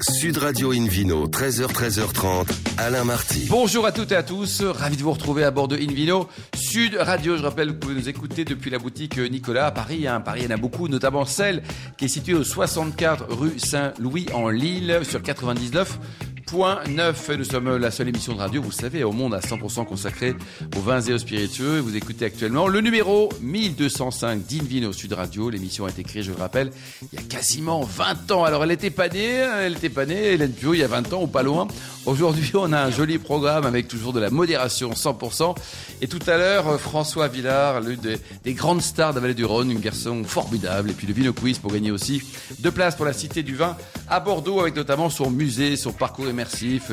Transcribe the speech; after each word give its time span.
Sud 0.00 0.38
Radio 0.38 0.72
Invino, 0.72 1.28
13h, 1.28 1.66
13h30, 1.66 2.48
Alain 2.78 3.04
Marty. 3.04 3.46
Bonjour 3.50 3.84
à 3.84 3.92
toutes 3.92 4.10
et 4.12 4.16
à 4.16 4.22
tous, 4.22 4.62
ravi 4.62 4.96
de 4.96 5.02
vous 5.02 5.12
retrouver 5.12 5.44
à 5.44 5.50
bord 5.50 5.68
de 5.68 5.76
Invino 5.76 6.28
Sud 6.54 6.96
Radio. 6.98 7.36
Je 7.36 7.42
rappelle 7.42 7.68
vous 7.68 7.74
pouvez 7.74 7.94
nous 7.94 8.08
écouter 8.08 8.44
depuis 8.44 8.70
la 8.70 8.78
boutique 8.78 9.18
Nicolas 9.18 9.66
à 9.66 9.70
Paris. 9.70 10.08
Hein. 10.08 10.20
Paris, 10.20 10.40
il 10.44 10.44
y 10.44 10.52
en 10.52 10.56
a 10.56 10.56
beaucoup, 10.56 10.88
notamment 10.88 11.26
celle 11.26 11.62
qui 11.98 12.06
est 12.06 12.08
située 12.08 12.34
au 12.34 12.42
64 12.42 13.26
rue 13.28 13.58
Saint-Louis 13.58 14.26
en 14.32 14.48
Lille 14.48 15.00
sur 15.02 15.22
99 15.22 15.98
9. 16.52 17.30
Nous 17.38 17.44
sommes 17.44 17.76
la 17.78 17.90
seule 17.90 18.08
émission 18.08 18.34
de 18.34 18.38
radio, 18.38 18.60
vous 18.60 18.72
savez, 18.72 19.04
au 19.04 19.12
monde 19.12 19.32
à 19.32 19.40
100% 19.40 19.86
consacrée 19.86 20.34
aux 20.76 20.80
vins 20.80 21.00
et 21.00 21.14
aux 21.14 21.18
spiritueux. 21.18 21.78
Vous 21.78 21.96
écoutez 21.96 22.26
actuellement 22.26 22.68
le 22.68 22.82
numéro 22.82 23.30
1205 23.40 24.44
d'Invino 24.46 24.92
Sud 24.92 25.14
Radio. 25.14 25.48
L'émission 25.48 25.86
a 25.86 25.88
été 25.88 26.02
créée, 26.02 26.22
je 26.22 26.30
le 26.30 26.36
rappelle, 26.36 26.70
il 27.10 27.18
y 27.18 27.22
a 27.22 27.24
quasiment 27.26 27.82
20 27.82 28.32
ans. 28.32 28.44
Alors, 28.44 28.64
elle 28.64 28.70
était 28.70 28.90
pas 28.90 29.08
née, 29.08 29.46
elle 29.62 29.72
était 29.72 29.88
pas 29.88 30.04
née, 30.04 30.32
Hélène 30.32 30.52
Pio, 30.52 30.74
il 30.74 30.80
y 30.80 30.82
a 30.82 30.88
20 30.88 31.14
ans 31.14 31.22
ou 31.22 31.26
pas 31.26 31.42
loin. 31.42 31.68
Aujourd'hui, 32.04 32.50
on 32.54 32.70
a 32.72 32.82
un 32.82 32.90
joli 32.90 33.16
programme 33.16 33.64
avec 33.64 33.88
toujours 33.88 34.12
de 34.12 34.20
la 34.20 34.28
modération 34.28 34.90
100%. 34.90 35.56
Et 36.02 36.06
tout 36.06 36.18
à 36.26 36.36
l'heure, 36.36 36.78
François 36.78 37.28
Villard, 37.28 37.80
l'une 37.80 38.00
des, 38.44 38.52
grandes 38.52 38.82
stars 38.82 39.12
de 39.12 39.14
la 39.16 39.20
vallée 39.22 39.34
du 39.34 39.46
Rhône, 39.46 39.70
un 39.70 39.80
garçon 39.80 40.22
formidable. 40.22 40.90
Et 40.90 40.92
puis 40.92 41.06
le 41.06 41.14
Vino 41.14 41.32
Quiz 41.32 41.58
pour 41.58 41.72
gagner 41.72 41.92
aussi 41.92 42.22
deux 42.58 42.72
places 42.72 42.96
pour 42.96 43.06
la 43.06 43.14
Cité 43.14 43.42
du 43.42 43.56
Vin 43.56 43.74
à 44.10 44.20
Bordeaux 44.20 44.60
avec 44.60 44.76
notamment 44.76 45.08
son 45.08 45.30
musée, 45.30 45.76
son 45.76 45.92
parcours 45.92 46.28
émergent 46.28 46.41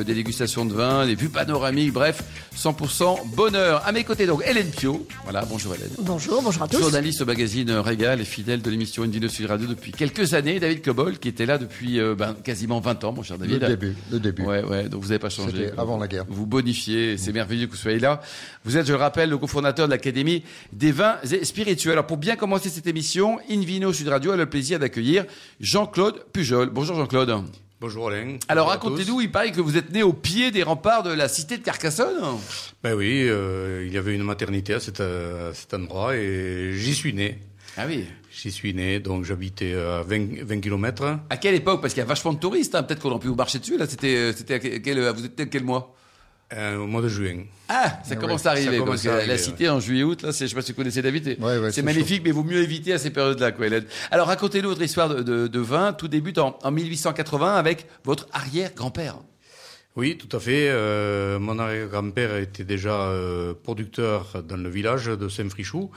des 0.04 0.14
dégustations 0.14 0.64
de 0.64 0.72
vin, 0.72 1.06
des 1.06 1.14
vues 1.14 1.28
panoramiques, 1.28 1.92
bref, 1.92 2.22
100% 2.56 3.26
bonheur. 3.34 3.82
À 3.86 3.92
mes 3.92 4.04
côtés, 4.04 4.26
donc, 4.26 4.42
Hélène 4.46 4.70
Pio. 4.70 5.06
Voilà, 5.24 5.44
bonjour 5.48 5.74
Hélène. 5.74 5.90
Bonjour, 6.00 6.42
bonjour 6.42 6.62
à 6.62 6.68
tous. 6.68 6.78
Journaliste 6.78 7.22
au 7.22 7.26
magazine 7.26 7.70
Régal 7.72 8.20
et 8.20 8.24
fidèle 8.24 8.62
de 8.62 8.70
l'émission 8.70 9.02
Indino 9.02 9.28
Sud 9.28 9.46
Radio 9.46 9.66
depuis 9.66 9.92
quelques 9.92 10.34
années. 10.34 10.60
David 10.60 10.82
Cobol, 10.82 11.18
qui 11.18 11.28
était 11.28 11.46
là 11.46 11.58
depuis 11.58 12.00
euh, 12.00 12.14
ben, 12.14 12.34
quasiment 12.34 12.80
20 12.80 13.04
ans, 13.04 13.12
mon 13.12 13.22
cher 13.22 13.38
David. 13.38 13.60
Le 13.60 13.68
début, 13.68 13.96
le 14.10 14.20
début. 14.20 14.42
Ouais, 14.42 14.62
ouais, 14.64 14.88
donc 14.88 15.02
vous 15.02 15.08
n'avez 15.08 15.18
pas 15.18 15.30
changé. 15.30 15.66
C'était 15.66 15.78
avant 15.78 15.98
la 15.98 16.08
guerre. 16.08 16.24
Vous 16.28 16.46
bonifiez, 16.46 17.18
c'est 17.18 17.32
merveilleux 17.32 17.66
que 17.66 17.72
vous 17.72 17.76
soyez 17.76 17.98
là. 17.98 18.20
Vous 18.64 18.76
êtes, 18.76 18.86
je 18.86 18.92
le 18.92 18.98
rappelle, 18.98 19.30
le 19.30 19.38
cofondateur 19.38 19.86
de 19.86 19.92
l'Académie 19.92 20.44
des 20.72 20.92
vins 20.92 21.16
et 21.30 21.44
spirituels. 21.44 21.92
Alors, 21.92 22.06
pour 22.06 22.18
bien 22.18 22.36
commencer 22.36 22.68
cette 22.68 22.86
émission, 22.86 23.38
Invino 23.50 23.92
Sud 23.92 24.08
Radio 24.08 24.32
a 24.32 24.36
le 24.36 24.46
plaisir 24.46 24.78
d'accueillir 24.78 25.24
Jean-Claude 25.60 26.24
Pujol. 26.32 26.70
Bonjour 26.70 26.96
Jean-Claude. 26.96 27.44
Bonjour 27.80 28.08
Alain. 28.08 28.36
Alors 28.48 28.68
racontez-nous, 28.68 29.22
il 29.22 29.32
paraît 29.32 29.52
que 29.52 29.60
vous 29.62 29.78
êtes 29.78 29.90
né 29.90 30.02
au 30.02 30.12
pied 30.12 30.50
des 30.50 30.62
remparts 30.62 31.02
de 31.02 31.14
la 31.14 31.28
cité 31.28 31.56
de 31.56 31.62
Carcassonne 31.62 32.38
Ben 32.82 32.92
oui, 32.92 33.24
euh, 33.26 33.86
il 33.86 33.94
y 33.94 33.96
avait 33.96 34.14
une 34.14 34.22
maternité 34.22 34.74
à 34.74 34.80
cet, 34.80 35.72
endroit 35.72 36.14
et 36.14 36.72
j'y 36.74 36.94
suis 36.94 37.14
né. 37.14 37.38
Ah 37.78 37.84
oui 37.88 38.04
J'y 38.30 38.50
suis 38.50 38.74
né, 38.74 39.00
donc 39.00 39.24
j'habitais 39.24 39.72
à 39.72 40.02
20, 40.02 40.42
20 40.44 40.60
km. 40.60 41.20
À 41.30 41.36
quelle 41.38 41.54
époque? 41.54 41.80
Parce 41.80 41.94
qu'il 41.94 42.02
y 42.02 42.04
a 42.04 42.06
vachement 42.06 42.34
de 42.34 42.38
touristes, 42.38 42.74
hein. 42.74 42.82
peut-être 42.82 43.00
qu'on 43.00 43.12
aurait 43.12 43.20
pu 43.20 43.28
vous 43.28 43.34
marcher 43.34 43.58
dessus, 43.58 43.78
là, 43.78 43.86
c'était, 43.86 44.34
c'était 44.34 44.80
quel, 44.82 45.00
vous 45.08 45.24
êtes 45.24 45.48
quel 45.48 45.64
mois? 45.64 45.96
Euh, 46.52 46.78
au 46.78 46.88
mois 46.88 47.00
de 47.00 47.08
juin. 47.08 47.44
Ah, 47.68 48.00
ça 48.02 48.14
ah 48.14 48.16
commence 48.16 48.44
à 48.44 48.50
arriver. 48.50 48.78
que 48.78 49.28
la 49.28 49.38
cité 49.38 49.68
en 49.68 49.78
juillet-août, 49.78 50.22
là, 50.22 50.30
je 50.32 50.46
sais 50.46 50.52
pas 50.52 50.62
si 50.62 50.72
vous 50.72 50.76
connaissez 50.76 51.00
David. 51.00 51.38
c'est 51.70 51.82
magnifique, 51.82 52.22
mais 52.24 52.30
il 52.30 52.34
vaut 52.34 52.42
mieux 52.42 52.60
éviter 52.60 52.92
à 52.92 52.98
ces 52.98 53.10
périodes-là, 53.10 53.52
quoi, 53.52 53.66
Alors, 54.10 54.26
racontez-nous 54.26 54.70
votre 54.70 54.82
histoire 54.82 55.14
de, 55.14 55.58
vin. 55.60 55.92
Tout 55.92 56.08
débute 56.08 56.38
en, 56.38 56.58
1880 56.68 57.54
avec 57.54 57.86
votre 58.02 58.26
arrière-grand-père. 58.32 59.18
Oui, 59.94 60.18
tout 60.18 60.36
à 60.36 60.40
fait. 60.40 60.68
Euh, 60.70 61.38
mon 61.38 61.56
arrière-grand-père 61.60 62.36
était 62.36 62.64
déjà 62.64 63.00
euh, 63.00 63.54
producteur 63.54 64.42
dans 64.42 64.56
le 64.56 64.68
village 64.68 65.06
de 65.06 65.28
Saint-Frichou 65.28 65.90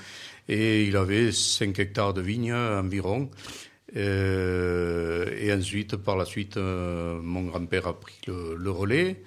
et 0.49 0.83
il 0.83 0.95
avait 0.97 1.31
5 1.31 1.79
hectares 1.79 2.13
de 2.13 2.21
vignes 2.21 2.53
environ. 2.53 3.31
et 3.95 5.51
ensuite, 5.51 5.95
par 5.95 6.15
la 6.15 6.25
suite, 6.25 6.57
mon 6.57 7.41
grand-père 7.41 7.87
a 7.87 7.99
pris 7.99 8.19
le 8.27 8.69
relais. 8.69 9.19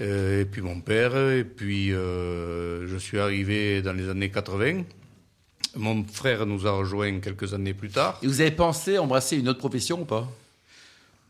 Euh, 0.00 0.42
et 0.42 0.44
puis 0.44 0.62
mon 0.62 0.80
père, 0.80 1.16
et 1.16 1.44
puis 1.44 1.92
euh, 1.92 2.86
je 2.86 2.96
suis 2.96 3.18
arrivé 3.18 3.82
dans 3.82 3.92
les 3.92 4.08
années 4.08 4.30
80. 4.30 4.82
Mon 5.76 6.04
frère 6.04 6.46
nous 6.46 6.66
a 6.66 6.72
rejoints 6.72 7.20
quelques 7.20 7.54
années 7.54 7.74
plus 7.74 7.90
tard. 7.90 8.18
Et 8.22 8.26
vous 8.26 8.40
avez 8.40 8.50
pensé 8.50 8.98
embrasser 8.98 9.36
une 9.36 9.48
autre 9.48 9.58
profession 9.58 10.02
ou 10.02 10.04
pas? 10.04 10.28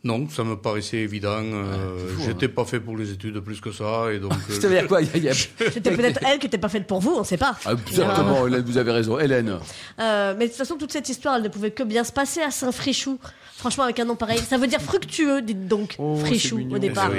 Non, 0.02 0.26
ça 0.30 0.44
me 0.44 0.56
paraissait 0.56 0.98
évident. 0.98 1.42
Euh, 1.42 2.08
hein. 2.16 2.22
J'étais 2.24 2.48
pas 2.48 2.64
fait 2.64 2.80
pour 2.80 2.96
les 2.96 3.12
études 3.12 3.38
plus 3.40 3.60
que 3.60 3.70
ça, 3.70 4.10
et 4.10 4.18
donc. 4.18 4.32
Ça 4.48 4.66
veut 4.66 4.74
dire 4.74 4.86
quoi 4.86 5.00
C'était 5.72 5.94
peut-être 5.94 6.20
elle 6.26 6.38
qui 6.38 6.46
n'était 6.46 6.56
pas 6.56 6.70
faite 6.70 6.86
pour 6.86 7.00
vous, 7.00 7.12
on 7.16 7.20
ne 7.20 7.24
sait 7.24 7.36
pas. 7.36 7.54
Ah, 7.66 7.72
exactement, 7.72 8.46
Hélène, 8.46 8.62
vous 8.62 8.78
avez 8.78 8.92
raison, 8.92 9.18
Hélène. 9.18 9.58
mais 9.98 10.34
de 10.34 10.46
toute 10.46 10.56
façon, 10.56 10.76
toute 10.76 10.92
cette 10.92 11.08
histoire, 11.08 11.36
elle 11.36 11.42
ne 11.42 11.48
pouvait 11.48 11.70
que 11.70 11.82
bien 11.82 12.04
se 12.04 12.12
passer 12.12 12.40
à 12.40 12.50
Saint-Frichou. 12.50 13.18
Franchement, 13.56 13.84
avec 13.84 14.00
un 14.00 14.06
nom 14.06 14.16
pareil, 14.16 14.38
ça 14.38 14.56
veut 14.56 14.68
dire 14.68 14.80
fructueux, 14.80 15.42
dites 15.42 15.68
donc, 15.68 15.96
oh, 15.98 16.16
Frichou 16.16 16.66
au 16.70 16.78
départ. 16.78 17.10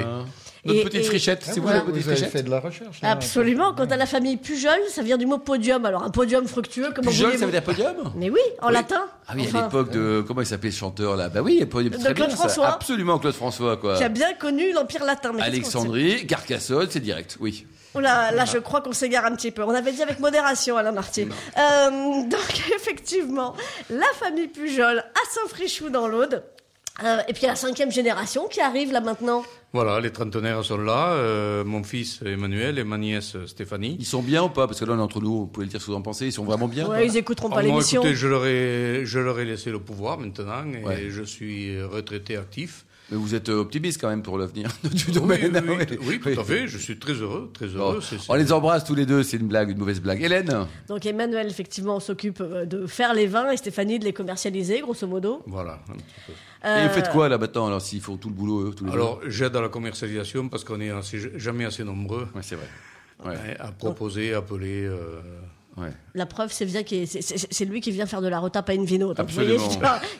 Notre 0.64 0.84
petite 0.84 1.06
frichette, 1.06 1.42
c'est 1.42 1.58
vous 1.58 1.68
la 1.68 1.80
petite 1.80 2.02
frichette 2.02 2.30
fait 2.30 2.42
de 2.42 2.50
la 2.50 2.60
recherche. 2.60 2.98
Absolument. 3.02 3.74
Quant 3.74 3.86
à 3.86 3.96
la 3.96 4.06
famille 4.06 4.36
Pujol, 4.36 4.78
ça 4.88 5.02
vient 5.02 5.18
du 5.18 5.26
mot 5.26 5.38
podium. 5.38 5.84
Alors 5.84 6.04
un 6.04 6.10
podium 6.10 6.46
fructueux, 6.46 6.90
comment 6.94 7.10
Pujol, 7.10 7.36
ça 7.36 7.46
veut 7.46 7.52
dire 7.52 7.64
podium 7.64 8.12
Mais 8.14 8.30
oui, 8.30 8.40
en 8.60 8.70
latin. 8.70 9.02
Ah 9.26 9.32
oui, 9.34 9.48
à 9.52 9.62
l'époque 9.62 9.90
de 9.90 10.22
comment 10.26 10.40
il 10.40 10.46
s'appelait 10.46 10.70
ce 10.70 10.78
chanteur 10.78 11.16
là? 11.16 11.28
Bah 11.28 11.40
oui, 11.42 11.64
podium. 11.66 12.00
De 12.00 12.12
Claude 12.12 12.30
François. 12.30 12.68
Absolument, 12.68 13.18
Claude 13.18 13.34
François 13.34 13.76
quoi. 13.76 13.96
Qui 13.96 14.04
a 14.04 14.08
bien 14.08 14.34
connu 14.34 14.72
l'empire 14.72 15.04
latin. 15.04 15.32
Alexandrie, 15.40 16.26
Carcassonne, 16.26 16.86
c'est 16.90 17.00
direct, 17.00 17.36
oui. 17.40 17.66
Oh 17.94 18.00
là, 18.00 18.32
là, 18.32 18.46
je 18.46 18.56
crois 18.56 18.80
qu'on 18.80 18.92
s'égare 18.92 19.26
un 19.26 19.34
petit 19.34 19.50
peu. 19.50 19.62
On 19.64 19.70
avait 19.70 19.92
dit 19.92 20.02
avec 20.02 20.18
modération, 20.18 20.78
Alain 20.78 20.92
Marty. 20.92 21.22
Euh, 21.58 21.90
donc, 22.22 22.62
effectivement, 22.74 23.54
la 23.90 24.06
famille 24.18 24.48
Pujol 24.48 24.98
à 24.98 25.30
Saint-Frichou 25.30 25.90
dans 25.90 26.08
l'Aude. 26.08 26.42
Euh, 27.02 27.20
et 27.26 27.32
puis 27.32 27.46
la 27.46 27.56
cinquième 27.56 27.90
génération 27.90 28.48
qui 28.48 28.60
arrive 28.60 28.92
là 28.92 29.00
maintenant. 29.00 29.44
Voilà, 29.72 29.98
les 30.00 30.10
trentenaires 30.10 30.62
sont 30.62 30.76
là. 30.76 31.12
Euh, 31.12 31.64
mon 31.64 31.82
fils 31.82 32.20
Emmanuel 32.24 32.78
et 32.78 32.84
ma 32.84 32.98
nièce 32.98 33.36
Stéphanie. 33.46 33.96
Ils 33.98 34.04
sont 34.04 34.22
bien 34.22 34.42
ou 34.42 34.50
pas? 34.50 34.66
Parce 34.66 34.78
que 34.80 34.84
là, 34.84 34.92
on 34.92 34.98
est 34.98 35.02
entre 35.02 35.20
nous, 35.20 35.40
vous 35.40 35.46
pouvez 35.46 35.64
le 35.64 35.70
dire 35.70 35.80
ce 35.80 35.86
que 35.86 35.92
vous 35.92 35.96
en 35.96 36.02
pensez. 36.02 36.26
Ils 36.26 36.32
sont 36.32 36.44
vraiment 36.44 36.68
bien 36.68 36.86
Oui, 36.90 37.06
ils 37.06 37.16
écouteront 37.16 37.48
pas 37.48 37.62
l'émission. 37.62 38.02
Écoutez, 38.02 38.14
je 38.14 38.26
leur, 38.28 38.44
ai, 38.44 39.02
je 39.04 39.18
leur 39.18 39.40
ai 39.40 39.46
laissé 39.46 39.70
le 39.70 39.78
pouvoir 39.78 40.18
maintenant 40.18 40.64
et 40.90 41.10
je 41.10 41.22
suis 41.22 41.82
retraité 41.82 42.36
actif. 42.36 42.84
Mais 43.10 43.16
vous 43.18 43.34
êtes 43.34 43.48
optimiste 43.48 44.00
quand 44.00 44.08
même 44.08 44.22
pour 44.22 44.38
l'avenir 44.38 44.70
du 44.84 45.12
domaine. 45.12 45.62
Oui, 45.68 45.98
oui, 46.06 46.20
tout 46.20 46.40
à 46.40 46.44
fait. 46.44 46.66
Je 46.66 46.78
suis 46.78 46.98
très 46.98 47.12
heureux, 47.12 47.50
très 47.52 47.66
heureux. 47.66 48.00
On 48.28 48.34
les 48.34 48.52
embrasse 48.52 48.84
tous 48.84 48.94
les 48.94 49.06
deux. 49.06 49.22
C'est 49.22 49.36
une 49.36 49.48
blague, 49.48 49.70
une 49.70 49.78
mauvaise 49.78 50.00
blague. 50.00 50.22
Hélène. 50.22 50.66
Donc 50.88 51.04
Emmanuel, 51.04 51.46
effectivement, 51.46 52.00
s'occupe 52.00 52.40
euh, 52.40 52.64
de 52.64 52.86
faire 52.86 53.12
les 53.12 53.26
vins 53.26 53.50
et 53.50 53.56
Stéphanie 53.56 53.98
de 53.98 54.04
les 54.04 54.12
commercialiser, 54.12 54.80
grosso 54.80 55.06
modo. 55.06 55.42
Voilà. 55.46 55.80
Un 55.90 55.94
petit 55.94 56.04
peu. 56.26 56.32
Et 56.64 56.86
vous 56.86 56.94
faites 56.94 57.10
quoi 57.10 57.28
là 57.28 57.38
maintenant 57.38 57.66
alors 57.66 57.82
s'ils 57.82 58.00
font 58.00 58.16
tout 58.16 58.28
le 58.28 58.34
boulot 58.36 58.68
eux, 58.68 58.72
tous 58.72 58.84
les 58.84 58.92
Alors 58.92 59.20
j'aide 59.26 59.56
à 59.56 59.60
la 59.60 59.68
commercialisation 59.68 60.48
parce 60.48 60.62
qu'on 60.62 60.80
est 60.80 60.92
jamais 61.36 61.64
assez 61.64 61.82
nombreux. 61.82 62.28
Ouais, 62.34 62.42
c'est 62.42 62.54
vrai. 62.54 62.68
Ouais. 63.24 63.56
À 63.58 63.72
proposer, 63.72 64.32
appeler. 64.32 64.84
Euh, 64.84 65.20
Ouais. 65.76 65.90
La 66.14 66.26
preuve, 66.26 66.52
c'est 66.52 66.66
bien 66.66 66.82
c'est 66.86 67.64
lui 67.64 67.80
qui 67.80 67.90
vient 67.92 68.04
faire 68.04 68.20
de 68.20 68.28
la 68.28 68.40
retape 68.40 68.68
à 68.68 68.74
une 68.74 68.84
vino. 68.84 69.14
Absolument. 69.16 69.70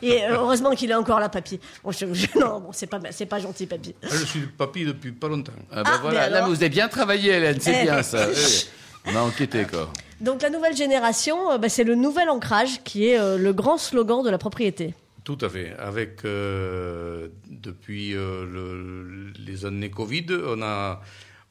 et 0.01 0.25
euh, 0.25 0.37
heureusement 0.37 0.71
qu'il 0.75 0.91
est 0.91 0.95
encore 0.95 1.21
là, 1.21 1.29
papy. 1.29 1.61
non, 2.41 2.61
bon, 2.61 2.71
c'est 2.73 2.87
pas, 2.87 3.01
c'est 3.11 3.27
pas 3.27 3.39
gentil, 3.39 3.67
papy. 3.67 3.95
Ah, 4.03 4.07
je 4.11 4.25
suis 4.25 4.41
papy 4.41 4.87
depuis 4.87 5.13
pas 5.13 5.29
longtemps. 5.29 5.53
Ah, 5.71 5.83
bah 5.83 5.91
ah, 5.95 5.99
voilà, 6.01 6.31
là, 6.31 6.47
vous 6.47 6.55
avez 6.55 6.71
bien 6.71 6.89
travaillé, 6.89 7.33
Hélène, 7.33 7.61
c'est 7.61 7.81
eh. 7.81 7.85
bien 7.85 8.03
ça. 8.03 8.29
On 9.07 9.15
a 9.15 9.21
enquêté, 9.21 9.67
quoi. 9.71 9.93
Donc 10.21 10.41
la 10.43 10.51
nouvelle 10.51 10.77
génération, 10.77 11.51
euh, 11.53 11.59
bah, 11.59 11.69
c'est 11.69 11.85
le 11.85 11.97
nouvel 11.97 12.31
ancrage 12.31 12.83
qui 12.85 13.09
est 13.09 13.19
euh, 13.19 13.37
le 13.37 13.53
grand 13.53 13.77
slogan 13.77 14.25
de 14.25 14.31
la 14.31 14.39
propriété. 14.39 14.95
Tout 15.25 15.39
à 15.41 15.49
fait. 15.49 15.75
Avec 15.79 16.23
depuis 16.25 18.11
le, 18.11 19.33
les 19.39 19.65
années 19.67 19.91
Covid, 19.91 20.27
on 20.49 20.61
a 20.63 21.01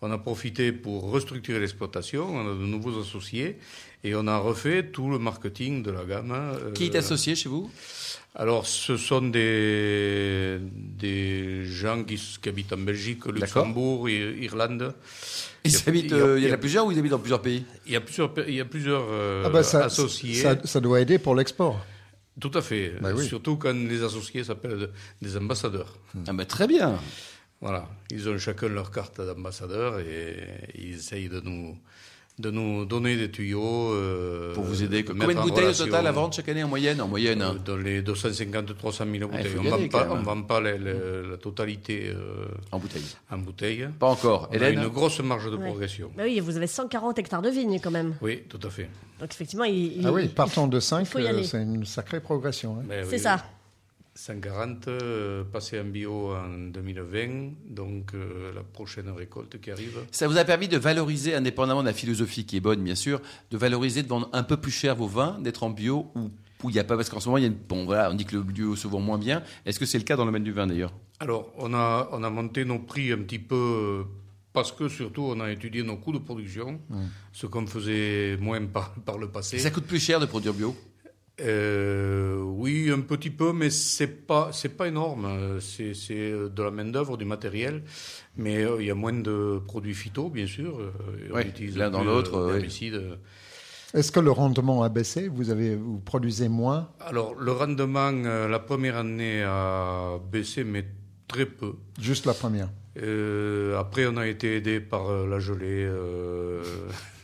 on 0.02 0.12
a 0.12 0.18
profité 0.18 0.72
pour 0.72 1.12
restructurer 1.12 1.60
l'exploitation. 1.60 2.28
On 2.28 2.42
a 2.42 2.54
de 2.54 2.66
nouveaux 2.66 3.00
associés 3.00 3.58
et 4.04 4.16
on 4.16 4.26
a 4.28 4.38
refait 4.38 4.88
tout 4.88 5.10
le 5.10 5.20
marketing 5.20 5.84
de 5.84 5.92
la 5.92 6.04
gamme. 6.06 6.32
Euh, 6.32 6.72
qui 6.72 6.86
est 6.86 6.96
associé 6.96 7.36
chez 7.36 7.50
vous? 7.50 7.70
Alors, 8.34 8.66
ce 8.66 8.96
sont 8.96 9.22
des, 9.22 10.58
des 10.62 11.66
gens 11.66 12.04
qui, 12.04 12.20
habitent 12.48 12.74
en 12.74 12.78
Belgique, 12.78 13.26
Luxembourg, 13.26 14.10
Irlande. 14.10 14.96
Ils 15.66 15.72
il, 15.72 15.90
habitent, 15.90 16.14
euh, 16.14 16.40
il, 16.40 16.48
y 16.48 16.50
en 16.50 16.54
a 16.54 16.58
plusieurs 16.58 16.86
ou 16.86 16.92
ils 16.92 16.98
habitent 16.98 17.12
dans 17.12 17.20
plusieurs 17.20 17.42
pays? 17.42 17.66
Il 17.86 17.92
y 17.92 17.96
a 17.98 18.02
plusieurs, 18.02 18.32
il 18.48 18.56
y 18.56 18.62
a 18.62 18.66
plusieurs 18.66 19.04
euh, 19.10 19.44
ah 19.46 19.50
bah 19.50 19.60
associés. 19.60 20.36
Ça, 20.36 20.56
ça, 20.64 20.80
doit 20.80 21.02
aider 21.02 21.20
pour 21.20 21.36
l'export. 21.36 21.86
Tout 22.40 22.52
à 22.54 22.62
fait. 22.62 22.94
Bah 23.02 23.16
Surtout 23.22 23.58
quand 23.58 23.74
les 23.74 24.02
associés 24.02 24.46
s'appellent 24.46 24.90
des 25.22 25.38
ambassadeurs. 25.38 25.98
Ah 26.26 26.34
bah 26.34 26.46
très 26.46 26.68
bien. 26.68 26.98
Voilà. 27.62 27.88
Ils 28.10 28.28
ont 28.28 28.38
chacun 28.38 28.68
leur 28.68 28.92
carte 28.92 29.22
d'ambassadeur 29.22 30.00
et 30.00 30.36
ils 30.76 30.96
essayent 30.96 31.30
de 31.30 31.40
nous 31.42 31.78
de 32.40 32.50
nous 32.50 32.86
donner 32.86 33.16
des 33.16 33.30
tuyaux. 33.30 33.94
Euh, 33.94 34.54
pour 34.54 34.64
vous 34.64 34.84
aider. 34.84 35.04
Combien 35.04 35.28
de 35.28 35.34
bouteilles 35.42 35.68
au 35.68 35.74
total 35.74 36.08
à 36.08 36.12
vendre 36.12 36.34
chaque 36.34 36.50
année 36.50 36.64
en 36.64 36.68
moyenne, 36.68 37.00
en 37.02 37.08
moyenne 37.08 37.42
hein 37.42 37.56
Dans 37.64 37.78
les 37.78 38.02
250-300 38.02 39.20
000 39.20 39.30
bouteilles. 39.30 39.58
on 39.58 40.18
ne 40.18 40.24
vend 40.24 40.42
pas, 40.42 40.60
la 40.60 41.38
totalité 41.38 42.10
euh, 42.10 42.48
en 42.72 42.80
bouteille. 42.80 43.04
En 43.30 43.38
bouteille. 43.38 43.88
Pas 44.00 44.08
encore. 44.08 44.50
On 44.52 44.62
a 44.62 44.70
une 44.70 44.88
grosse 44.88 45.20
marge 45.20 45.50
de 45.52 45.58
progression. 45.58 46.12
Bah 46.16 46.24
oui, 46.26 46.40
vous 46.40 46.58
avez 46.58 46.68
140 46.68 47.20
hectares 47.20 47.42
de 47.42 47.50
vignes 47.50 47.80
quand 47.80 47.92
même. 47.92 48.16
Oui, 48.22 48.44
tout 48.50 48.60
à 48.64 48.70
fait. 48.70 48.90
Donc 49.20 49.32
effectivement, 49.32 49.66
il, 49.66 50.02
ah 50.06 50.12
oui, 50.12 50.28
partant 50.28 50.68
de 50.68 50.80
5, 50.80 51.08
euh, 51.16 51.44
c'est 51.44 51.62
une 51.62 51.86
sacrée 51.86 52.20
progression. 52.20 52.78
Hein. 52.80 53.04
C'est 53.08 53.20
ça. 53.20 53.46
140, 54.16 54.88
euh, 54.88 55.44
passé 55.44 55.80
en 55.80 55.86
bio 55.86 56.34
en 56.36 56.70
2020, 56.72 57.54
donc 57.70 58.14
euh, 58.14 58.54
la 58.54 58.62
prochaine 58.62 59.10
récolte 59.10 59.60
qui 59.62 59.72
arrive. 59.72 60.00
Ça 60.12 60.28
vous 60.28 60.38
a 60.38 60.44
permis 60.44 60.68
de 60.68 60.78
valoriser, 60.78 61.34
indépendamment 61.34 61.82
de 61.82 61.88
la 61.88 61.94
philosophie 61.94 62.46
qui 62.46 62.58
est 62.58 62.62
bonne, 62.62 62.84
bien 62.84 62.96
sûr, 62.96 63.22
de 63.52 63.58
valoriser, 63.58 64.04
de 64.04 64.10
vendre 64.10 64.30
un 64.34 64.44
peu 64.44 64.58
plus 64.58 64.72
cher 64.72 64.96
vos 64.96 65.08
vins, 65.08 65.38
d'être 65.40 65.64
en 65.64 65.70
bio 65.70 66.12
ou 66.64 66.70
il 66.70 66.74
n'y 66.74 66.80
a 66.80 66.84
pas 66.84 66.96
parce 66.96 67.10
qu'en 67.10 67.20
ce 67.20 67.28
moment 67.28 67.38
il 67.38 67.42
y 67.42 67.46
a 67.46 67.48
une, 67.48 67.56
bon 67.56 67.86
voilà 67.86 68.12
on 68.12 68.14
dit 68.14 68.26
que 68.26 68.36
le 68.36 68.44
bio 68.44 68.76
se 68.76 68.88
vend 68.88 69.00
moins 69.00 69.18
bien. 69.18 69.42
Est-ce 69.66 69.80
que 69.80 69.86
c'est 69.86 69.98
le 69.98 70.04
cas 70.04 70.16
dans 70.16 70.26
le 70.26 70.30
domaine 70.30 70.44
du 70.44 70.52
vin 70.52 70.68
d'ailleurs? 70.68 70.94
Alors 71.20 71.52
on 71.58 71.74
a 71.74 72.10
on 72.12 72.24
a 72.24 72.30
monté 72.30 72.66
nos 72.66 72.80
prix 72.80 73.12
un 73.12 73.18
petit 73.18 73.40
peu 73.40 73.56
euh, 73.56 74.04
parce 74.54 74.72
que 74.72 74.88
surtout 74.90 75.24
on 75.24 75.40
a 75.40 75.52
étudié 75.52 75.84
nos 75.84 75.98
coûts 75.98 76.12
de 76.12 76.20
production, 76.20 76.80
ce 77.32 77.48
qu'on 77.48 77.66
faisait 77.66 78.38
moins 78.38 78.64
par, 78.66 78.94
par 78.94 79.18
le 79.18 79.30
passé. 79.30 79.56
Et 79.56 79.60
ça 79.60 79.72
coûte 79.72 79.86
plus 79.86 80.00
cher 80.00 80.20
de 80.20 80.26
produire 80.26 80.54
bio? 80.54 80.76
Euh, 81.42 82.42
oui, 82.42 82.92
un 82.92 83.02
petit 83.02 83.30
peu, 83.30 83.52
mais 83.54 83.70
c'est 83.70 84.08
pas 84.28 84.50
c'est 84.54 84.78
pas 84.78 84.88
énorme. 84.88 85.60
C'est 85.60 85.94
c'est 85.94 86.32
de 86.32 86.64
la 86.64 86.72
main 86.72 86.86
d'œuvre, 86.86 87.18
du 87.18 87.26
matériel, 87.26 87.84
mais 88.36 88.64
euh, 88.64 88.78
il 88.80 88.88
y 88.88 88.92
a 88.92 88.96
moins 88.96 89.14
de 89.14 89.60
produits 89.66 89.94
phyto, 89.94 90.30
bien 90.30 90.48
sûr. 90.48 90.80
euh, 90.80 91.42
utilise 91.44 91.78
l'un 91.78 91.90
dans 91.90 92.04
l'autre. 92.04 92.60
Est-ce 93.94 94.12
que 94.12 94.22
le 94.22 94.32
rendement 94.32 94.84
a 94.84 94.90
baissé? 94.90 95.28
Vous, 95.28 95.50
avez, 95.50 95.76
vous 95.76 96.00
produisez 96.00 96.48
moins? 96.48 96.90
Alors 97.02 97.36
le 97.36 97.52
rendement, 97.52 98.12
la 98.12 98.60
première 98.60 98.96
année 98.98 99.44
a 99.44 100.18
baissé, 100.32 100.64
mais 100.64 100.86
très 101.28 101.46
peu. 101.46 101.74
Juste 102.00 102.26
la 102.26 102.34
première. 102.34 102.70
Euh, 102.98 103.78
après, 103.80 104.06
on 104.06 104.18
a 104.18 104.28
été 104.28 104.58
aidé 104.58 104.80
par 104.80 105.12
la 105.26 105.40
gelée, 105.40 105.86
euh, 105.86 106.62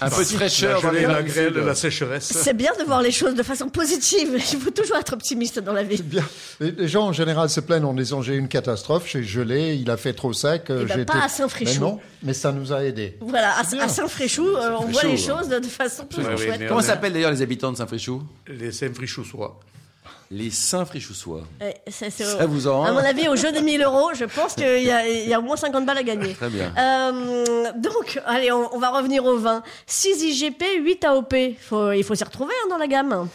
Un 0.00 0.10
peu 0.10 0.22
de 0.22 0.28
fraîcheur 0.28 0.80
dans 0.80 0.92
gelée, 0.92 1.50
les 1.50 1.60
la 1.64 1.74
sécheresse. 1.74 2.32
C'est 2.32 2.56
bien 2.56 2.70
de 2.78 2.84
voir 2.84 3.02
les 3.02 3.10
choses 3.10 3.34
de 3.34 3.42
façon 3.42 3.68
positive. 3.68 4.28
Il 4.52 4.60
faut 4.60 4.70
toujours 4.70 4.96
être 4.96 5.12
optimiste 5.12 5.58
dans 5.58 5.72
la 5.72 5.82
vie. 5.82 6.00
Bien. 6.02 6.24
Les 6.60 6.86
gens 6.86 7.06
en 7.06 7.12
général 7.12 7.50
se 7.50 7.60
plaignent 7.60 7.84
en 7.84 7.94
disant 7.94 8.22
j'ai 8.22 8.34
eu 8.34 8.38
une 8.38 8.48
catastrophe, 8.48 9.08
j'ai 9.08 9.24
gelé, 9.24 9.74
il 9.74 9.90
a 9.90 9.96
fait 9.96 10.12
trop 10.12 10.32
sec. 10.32 10.66
Eh 10.68 10.84
ben, 10.84 11.04
pas 11.04 11.24
à 11.24 11.28
Saint-Fréchou. 11.28 11.72
Mais 11.74 11.80
non, 11.80 12.00
mais 12.22 12.34
ça 12.34 12.52
nous 12.52 12.72
a 12.72 12.84
aidés. 12.84 13.16
Voilà, 13.20 13.58
à, 13.58 13.88
Saint-Fréchou, 13.88 14.46
euh, 14.46 14.76
on 14.78 14.86
voit 14.86 15.02
les 15.02 15.16
choses 15.16 15.48
de, 15.48 15.58
de 15.58 15.66
façon 15.66 16.06
plus 16.06 16.22
Ouais, 16.22 16.34
oui, 16.36 16.44
chouette. 16.44 16.68
Comment 16.68 16.82
s'appellent 16.82 17.12
d'ailleurs 17.12 17.32
les 17.32 17.42
habitants 17.42 17.72
de 17.72 17.76
Saint-Fréchou 17.76 18.22
Les 18.46 18.70
Saint-Frichoussois. 18.70 19.58
Les 20.30 20.50
Saint-Fréchoussois. 20.50 21.42
Ouais, 21.60 21.74
ça, 21.88 22.10
c'est- 22.10 22.24
Ça 22.24 22.46
vous 22.46 22.66
en 22.68 22.84
À 22.84 22.92
mon 22.92 22.98
avis, 22.98 23.28
au 23.28 23.36
jeu 23.36 23.50
des 23.52 23.62
1000 23.62 23.82
euros, 23.82 24.10
je 24.14 24.24
pense 24.26 24.54
qu'il 24.54 24.82
y, 24.82 24.90
a- 24.90 25.08
il 25.08 25.28
y 25.28 25.32
a 25.34 25.38
au 25.38 25.42
moins 25.42 25.56
50 25.56 25.86
balles 25.86 25.98
à 25.98 26.02
gagner. 26.02 26.34
Très 26.34 26.50
bien. 26.50 26.72
Euh, 26.78 27.72
donc, 27.76 28.20
allez, 28.26 28.52
on, 28.52 28.74
on 28.74 28.78
va 28.78 28.90
revenir 28.90 29.24
au 29.24 29.38
vin. 29.38 29.62
6 29.86 30.22
IGP, 30.22 30.62
8 30.82 31.04
AOP. 31.04 31.34
Faut, 31.60 31.92
il 31.92 32.04
faut 32.04 32.14
s'y 32.14 32.24
retrouver 32.24 32.52
hein, 32.64 32.68
dans 32.68 32.76
la 32.78 32.86
gamme. 32.88 33.28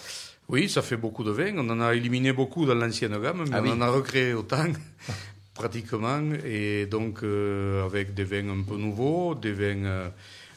Oui, 0.50 0.70
ça 0.70 0.82
fait 0.82 0.98
beaucoup 0.98 1.24
de 1.24 1.32
vins. 1.32 1.54
On 1.58 1.68
en 1.70 1.82
a 1.82 1.96
éliminé 1.96 2.32
beaucoup 2.34 2.66
dans 2.66 2.76
l'ancienne 2.76 3.18
gamme, 3.20 3.44
mais 3.46 3.50
Ah 3.54 3.60
on 3.62 3.64
oui. 3.64 3.72
en 3.72 3.82
a 3.82 3.90
recréé 3.90 4.34
autant, 4.34 4.66
pratiquement. 5.56 6.22
Et 6.46 6.86
donc, 6.86 7.20
euh, 7.24 7.86
avec 7.86 8.14
des 8.14 8.24
vins 8.24 8.50
un 8.50 8.62
peu 8.62 8.76
nouveaux, 8.78 9.36
des 9.36 9.52
vins 9.54 9.86
euh, 9.86 10.10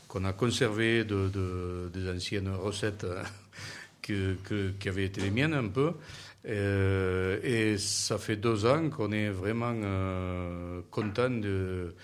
qu'on 0.09 0.25
a 0.25 0.33
conservés 0.33 1.05
de, 1.05 1.29
de- 1.29 1.91
des 1.95 2.11
anciennes 2.11 2.51
recettes 2.55 3.05
euh, 3.05 3.23
que, 4.07 4.71
qui 4.79 4.89
avaient 4.89 5.05
été 5.05 5.21
les 5.21 5.31
miennes 5.31 5.55
un 5.55 5.69
peu. 5.69 5.93
Euh, 6.49 7.39
et 7.43 7.77
ça 7.79 8.19
fait 8.19 8.37
deux 8.37 8.67
ans 8.67 8.89
qu'on 8.89 9.11
est 9.11 9.31
vraiment 9.31 9.75
euh, 9.75 10.81
content 10.91 11.31
de, 11.31 11.95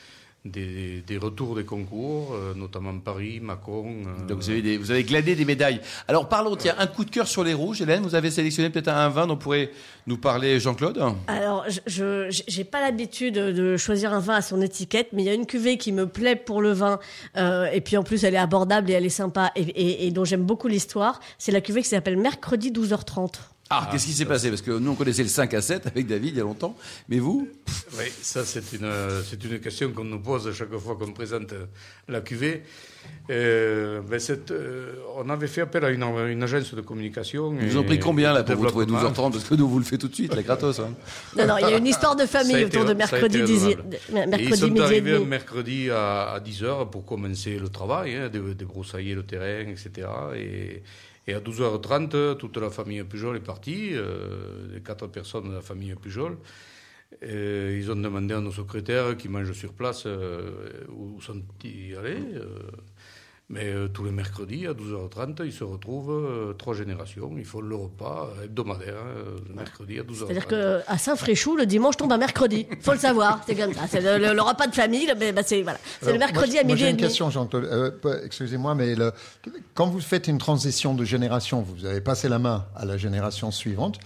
des, 0.44 1.02
des 1.06 1.18
retours 1.18 1.54
des 1.54 1.64
concours, 1.64 2.32
euh, 2.34 2.52
notamment 2.54 2.98
Paris, 2.98 3.38
Macron. 3.40 3.94
euh, 4.06 4.26
Donc 4.26 4.38
vous 4.38 4.50
avez, 4.50 4.60
des- 4.62 4.76
vous 4.76 4.90
avez 4.90 5.04
gladé 5.04 5.36
des 5.36 5.44
médailles. 5.44 5.80
Alors 6.08 6.28
parlons, 6.28 6.56
tiens, 6.56 6.74
un 6.78 6.88
coup 6.88 7.04
de 7.04 7.10
cœur 7.10 7.28
sur 7.28 7.44
les 7.44 7.54
rouges. 7.54 7.80
Hélène, 7.80 8.02
vous 8.02 8.16
avez 8.16 8.30
sélectionné 8.30 8.68
peut-être 8.70 8.88
un 8.88 9.08
vin 9.08 9.28
dont 9.28 9.36
pourrait 9.36 9.70
nous 10.08 10.16
parler 10.18 10.58
Jean-Claude 10.58 11.00
Alors, 11.28 11.64
je- 11.86 12.26
j'ai 12.48 12.64
pas 12.64 12.80
l'habitude 12.80 13.34
de 13.34 13.76
choisir 13.76 14.12
un 14.12 14.18
vin 14.18 14.34
à 14.34 14.42
son 14.42 14.60
étiquette, 14.60 15.08
mais 15.12 15.22
il 15.22 15.26
y 15.26 15.28
a 15.30 15.34
une 15.34 15.46
cuvée 15.46 15.78
qui 15.78 15.92
me 15.92 16.06
plaît 16.08 16.34
pour 16.34 16.60
le 16.60 16.72
vin, 16.72 16.98
euh, 17.36 17.66
et 17.72 17.80
puis 17.80 17.96
en 17.96 18.02
plus 18.02 18.24
elle 18.24 18.34
est 18.34 18.38
abordable 18.38 18.90
et 18.90 18.94
elle 18.94 19.06
est 19.06 19.10
sympa, 19.10 19.52
et, 19.54 19.60
et- 19.62 20.06
et 20.06 20.10
dont 20.10 20.24
j'aime 20.24 20.42
beaucoup 20.42 20.66
l'histoire. 20.66 21.20
C'est 21.38 21.52
la 21.52 21.60
cuvée 21.60 21.82
qui 21.82 21.88
s'appelle 21.88 22.16
Mercredi 22.16 22.72
12h30. 22.72 23.34
Ah, 23.74 23.88
qu'est-ce 23.90 24.06
qui 24.06 24.12
s'est 24.12 24.26
passé? 24.26 24.50
Parce 24.50 24.60
que 24.62 24.70
nous, 24.70 24.90
on 24.90 24.94
connaissait 24.94 25.22
le 25.22 25.28
5 25.30 25.54
à 25.54 25.62
7 25.62 25.86
avec 25.86 26.06
David 26.06 26.34
il 26.34 26.36
y 26.36 26.40
a 26.40 26.44
longtemps. 26.44 26.76
Mais 27.08 27.18
vous? 27.18 27.48
Oui, 27.98 28.04
ça 28.20 28.44
c'est 28.44 28.72
une, 28.74 28.84
euh, 28.84 29.22
c'est 29.22 29.42
une 29.44 29.58
question 29.60 29.90
qu'on 29.92 30.04
nous 30.04 30.18
pose 30.20 30.46
à 30.46 30.52
chaque 30.52 30.74
fois 30.76 30.96
qu'on 30.96 31.12
présente 31.12 31.52
euh, 31.54 31.64
la 32.08 32.20
cuvée. 32.20 32.62
Euh, 33.30 34.00
ben, 34.02 34.20
euh, 34.50 34.92
on 35.16 35.28
avait 35.30 35.46
fait 35.46 35.62
appel 35.62 35.84
à 35.84 35.90
une, 35.90 36.02
une 36.02 36.42
agence 36.42 36.74
de 36.74 36.80
communication. 36.82 37.56
Ils 37.60 37.68
vous 37.68 37.78
ont 37.78 37.84
pris 37.84 37.98
combien 37.98 38.32
là 38.32 38.42
pour 38.42 38.56
vous 38.56 38.66
trouver 38.66 38.86
développement. 38.86 39.10
12h30 39.28 39.32
Parce 39.32 39.44
que 39.44 39.54
nous, 39.54 39.68
vous 39.68 39.78
le 39.78 39.84
faites 39.84 40.00
tout 40.00 40.08
de 40.08 40.14
suite, 40.14 40.34
la 40.34 40.42
gratos. 40.42 40.78
Hein. 40.80 40.90
Non, 41.36 41.46
non, 41.46 41.56
il 41.58 41.70
y 41.70 41.74
a 41.74 41.78
une 41.78 41.86
histoire 41.86 42.14
de 42.16 42.26
famille 42.26 42.56
été- 42.56 42.76
autour 42.76 42.84
de 42.84 42.94
mercredi, 42.94 43.38
été 43.38 43.46
10 43.46 43.64
raisonnable. 43.64 43.96
Et 44.10 44.26
mercredi 44.26 44.46
ils 44.52 44.76
sont 44.76 44.80
arrivés 44.80 45.16
un 45.16 45.24
mercredi 45.24 45.90
à, 45.90 46.32
à 46.32 46.40
10h 46.40 46.90
pour 46.90 47.04
commencer 47.06 47.58
le 47.58 47.68
travail, 47.68 48.16
hein, 48.16 48.28
de 48.28 48.52
débroussailler 48.52 49.14
le 49.14 49.22
terrain, 49.24 49.68
etc. 49.70 49.90
Et, 50.36 50.82
et 51.26 51.34
à 51.34 51.40
12h30, 51.40 52.36
toute 52.36 52.56
la 52.56 52.70
famille 52.70 53.02
Pujol 53.04 53.36
est 53.36 53.40
partie, 53.40 53.90
euh, 53.94 54.66
les 54.74 54.82
quatre 54.82 55.06
personnes 55.06 55.48
de 55.50 55.54
la 55.54 55.60
famille 55.62 55.94
Pujol. 55.94 56.38
Ils 57.22 57.90
ont 57.90 57.96
demandé 57.96 58.34
à 58.34 58.40
nos 58.40 58.52
secrétaires 58.52 59.16
qui 59.16 59.28
mangent 59.28 59.52
sur 59.52 59.74
place 59.74 60.04
euh, 60.06 60.84
où 60.88 61.20
sont-ils 61.20 61.96
allés. 61.96 62.16
euh, 62.34 62.70
mais 63.48 63.66
euh, 63.66 63.88
tous 63.88 64.04
les 64.04 64.12
mercredis, 64.12 64.66
à 64.66 64.72
12h30, 64.72 65.42
ils 65.44 65.52
se 65.52 65.62
retrouvent, 65.64 66.10
euh, 66.10 66.52
trois 66.54 66.72
générations. 66.74 67.30
Ils 67.36 67.44
font 67.44 67.60
le 67.60 67.74
repas 67.76 68.30
hebdomadaire, 68.42 68.94
hein, 68.96 69.24
le 69.48 69.54
mercredi 69.54 69.98
à 69.98 70.02
12h30. 70.04 70.26
C'est-à-dire 70.26 70.46
qu'à 70.46 70.98
Saint-Fréchou, 70.98 71.56
le 71.56 71.66
dimanche 71.66 71.96
tombe 71.98 72.12
à 72.12 72.16
mercredi. 72.16 72.66
Faut 72.80 72.92
le 72.92 72.98
savoir, 72.98 73.42
c'est 73.46 73.54
comme 73.54 73.74
ça. 73.74 73.82
C'est 73.88 74.00
le, 74.00 74.16
le- 74.24 74.32
le 74.34 74.40
repas 74.42 74.66
de 74.68 74.74
famille, 74.74 75.12
mais 75.18 75.32
bah, 75.32 75.42
c'est 75.44 75.60
voilà. 75.62 75.78
C'est 76.00 76.12
le 76.12 76.18
mercredi 76.18 76.52
moi, 76.52 76.60
à 76.60 76.64
midi 76.64 76.78
j'ai 76.78 76.90
une 76.90 76.96
question. 76.96 77.30
Euh, 77.54 77.90
pas- 77.90 78.22
Excusez-moi, 78.24 78.74
mais 78.74 78.94
le- 78.94 79.12
quand 79.74 79.86
vous 79.88 80.00
faites 80.00 80.28
une 80.28 80.38
transition 80.38 80.94
de 80.94 81.04
génération, 81.04 81.60
vous 81.62 81.84
avez 81.84 82.00
passé 82.00 82.28
la 82.30 82.38
main 82.38 82.64
à 82.74 82.86
la 82.86 82.96
génération 82.96 83.50
suivante. 83.50 83.98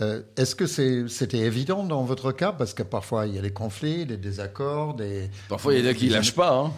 Euh, 0.00 0.22
Est-ce 0.36 0.54
que 0.54 0.66
c'était 0.66 1.38
évident 1.38 1.84
dans 1.84 2.02
votre 2.04 2.32
cas? 2.32 2.52
Parce 2.52 2.74
que 2.74 2.82
parfois, 2.82 3.26
il 3.26 3.34
y 3.34 3.38
a 3.38 3.42
des 3.42 3.52
conflits, 3.52 4.06
des 4.06 4.16
désaccords, 4.16 4.94
des... 4.94 5.30
Parfois, 5.48 5.74
il 5.74 5.84
y 5.84 5.86
en 5.86 5.90
a 5.90 5.94
qui 5.94 6.08
lâchent 6.08 6.34
pas. 6.34 6.54
Hein. 6.56 6.72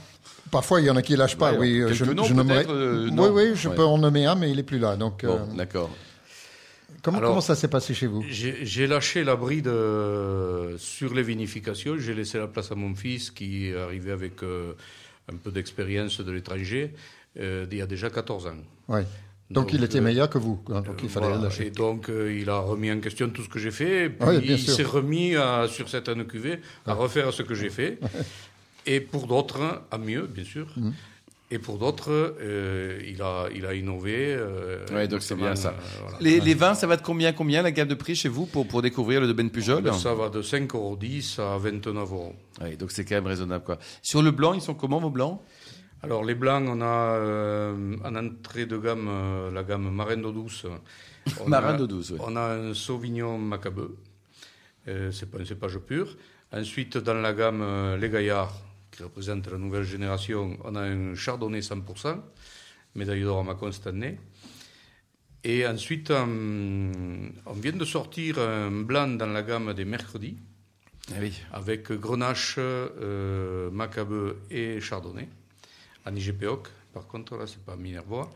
Parfois, 0.50 0.80
il 0.80 0.86
y 0.86 0.90
en 0.90 0.96
a 0.96 1.02
qui 1.02 1.16
lâchent 1.16 1.36
pas, 1.38 1.52
Ouais, 1.54 1.82
oui. 1.84 1.94
Je, 1.94 2.04
noms, 2.04 2.24
je 2.24 2.34
nommerai- 2.34 2.64
peut-être, 2.64 2.74
euh, 2.74 3.04
oui, 3.06 3.12
non. 3.12 3.30
oui, 3.32 3.52
je 3.54 3.68
Ouais. 3.68 3.74
peux 3.74 3.84
en 3.84 3.98
nommer 3.98 4.26
un, 4.26 4.34
mais 4.34 4.50
il 4.50 4.58
est 4.58 4.62
plus 4.64 4.78
là. 4.78 4.96
Donc, 4.96 5.24
Bon, 5.24 5.36
euh, 5.36 5.54
d'accord. 5.56 5.90
comment, 7.02 7.18
Alors- 7.18 7.30
comment 7.30 7.40
ça 7.40 7.54
s'est 7.54 7.68
passé 7.68 7.94
chez 7.94 8.06
vous? 8.06 8.22
J'ai 8.28 8.64
j'ai 8.66 8.86
lâché 8.86 9.24
la 9.24 9.36
bride 9.36 9.68
euh, 9.68 10.76
sur 10.78 11.14
les 11.14 11.22
vinifications. 11.22 11.96
J'ai 11.98 12.14
laissé 12.14 12.38
la 12.38 12.48
place 12.48 12.70
à 12.70 12.74
mon 12.74 12.94
fils 12.94 13.30
qui 13.30 13.68
est 13.68 13.76
arrivé 13.76 14.10
avec 14.12 14.42
euh, 14.42 14.74
un 15.32 15.36
peu 15.36 15.50
d'expérience 15.50 16.20
de 16.20 16.30
l'étranger 16.32 16.92
euh, 17.38 17.64
il 17.70 17.78
y 17.78 17.82
a 17.82 17.86
déjà 17.86 18.10
14 18.10 18.46
ans. 18.46 18.56
Ouais. 18.88 19.06
Donc, 19.52 19.66
Donc, 19.66 19.72
il 19.74 19.84
était 19.84 19.98
euh, 19.98 20.02
meilleur 20.02 20.28
que 20.30 20.38
vous. 20.38 20.60
hein, 20.70 20.80
donc, 20.80 21.00
il 21.02 21.08
fallait 21.08 21.26
Voilà. 21.26 21.40
le 21.42 21.46
Et 21.46 21.48
lâcher. 21.48 21.70
donc, 21.70 22.08
euh, 22.08 22.36
il 22.40 22.48
a 22.50 22.58
remis 22.58 22.90
en 22.90 23.00
question 23.00 23.28
tout 23.28 23.42
ce 23.42 23.48
que 23.48 23.58
j'ai 23.58 23.70
fait. 23.70 24.06
Et 24.06 24.08
puis, 24.08 24.28
Oui, 24.28 24.38
bien 24.40 24.56
il 24.56 24.58
s'est 24.58 24.82
remis 24.82 25.36
à- 25.36 25.66
sur 25.68 25.88
certaines 25.88 26.24
cuvées 26.24 26.60
à 26.86 26.94
refaire 26.94 27.32
ce 27.32 27.42
que 27.42 27.54
j'ai 27.54 27.70
fait. 27.70 27.98
Et 28.86 29.00
pour 29.00 29.26
d'autres, 29.26 29.82
à 29.90 29.98
mieux, 29.98 30.22
bien 30.22 30.44
sûr. 30.44 30.66
Mhm. 30.76 30.92
Et 31.54 31.58
pour 31.58 31.76
d'autres, 31.76 32.08
euh, 32.40 32.98
il, 33.06 33.20
a, 33.20 33.46
il 33.54 33.66
a 33.66 33.74
innové. 33.74 34.14
euh, 34.34 34.86
Ouais, 34.90 35.06
donc 35.06 35.20
c'est 35.22 35.34
bien 35.34 35.54
ça. 35.54 35.68
euh, 35.68 35.72
voilà. 36.02 36.16
Les, 36.20 36.40
les 36.40 36.54
vins, 36.54 36.72
ça 36.74 36.86
va 36.86 36.96
de 36.96 37.02
combien, 37.02 37.32
combien 37.34 37.60
la 37.60 37.70
gamme 37.70 37.88
de 37.88 37.94
prix 37.94 38.14
chez 38.16 38.30
vous 38.30 38.46
pour, 38.46 38.66
pour 38.66 38.80
découvrir 38.80 39.20
le 39.20 39.26
domaine 39.26 39.50
Pujol 39.50 39.82
Ben, 39.82 39.92
Ça 39.92 40.14
va 40.14 40.30
de 40.30 40.40
5,10 40.40 41.38
euros 41.38 41.52
à 41.54 41.58
29 41.58 42.10
euros. 42.10 42.32
Oui, 42.62 42.76
donc 42.78 42.90
c'est 42.90 43.04
quand 43.04 43.16
même 43.16 43.26
raisonnable. 43.26 43.64
Quoi. 43.64 43.78
Sur 44.00 44.22
le 44.22 44.30
blanc, 44.30 44.54
ils 44.54 44.62
sont 44.62 44.72
comment 44.72 44.98
vos 44.98 45.10
blancs? 45.10 45.40
Alors 46.02 46.24
les 46.24 46.34
blancs, 46.34 46.66
on 46.68 46.80
a 46.80 47.14
euh, 47.16 47.96
en 48.04 48.16
entrée 48.16 48.66
de 48.66 48.76
gamme 48.76 49.06
euh, 49.08 49.50
la 49.52 49.62
gamme 49.62 49.88
Marin 49.90 50.16
d'eau 50.16 50.32
douce. 50.32 50.66
Marin 51.46 51.74
d'eau 51.76 51.86
douce, 51.86 52.10
oui. 52.10 52.18
On 52.20 52.34
a 52.34 52.54
un 52.56 52.74
Sauvignon 52.74 53.38
Macabeu, 53.38 53.96
euh, 54.88 55.12
c'est 55.12 55.30
pas 55.30 55.38
un 55.38 55.44
cépage 55.44 55.78
pur. 55.78 56.16
Ensuite, 56.52 56.98
dans 56.98 57.14
la 57.14 57.32
gamme 57.32 57.62
euh, 57.62 57.96
Les 57.96 58.08
Gaillards, 58.10 58.60
qui 58.90 59.02
représente 59.04 59.48
la 59.50 59.58
nouvelle 59.58 59.84
génération, 59.84 60.58
on 60.64 60.74
a 60.74 60.80
un 60.82 61.14
Chardonnay 61.14 61.60
100%, 61.60 62.20
médaille 62.96 63.22
d'or 63.22 63.38
à 63.38 63.42
Macon 63.44 63.70
cette 63.70 63.86
année. 63.86 64.18
Et 65.44 65.66
ensuite, 65.66 66.10
on 66.10 67.52
vient 67.54 67.72
de 67.72 67.84
sortir 67.84 68.38
un 68.38 68.70
blanc 68.70 69.08
dans 69.08 69.26
la 69.26 69.42
gamme 69.42 69.72
des 69.74 69.84
mercredis, 69.84 70.36
Ah 71.10 71.14
oui. 71.20 71.32
avec 71.52 71.90
Grenache, 71.90 72.58
Macabeu 73.72 74.36
et 74.50 74.80
Chardonnay. 74.80 75.28
En 76.06 76.14
IGPOC, 76.14 76.68
par 76.92 77.06
contre, 77.06 77.36
là, 77.36 77.44
c'est 77.46 77.62
pas 77.64 77.76
Minervois. 77.76 78.30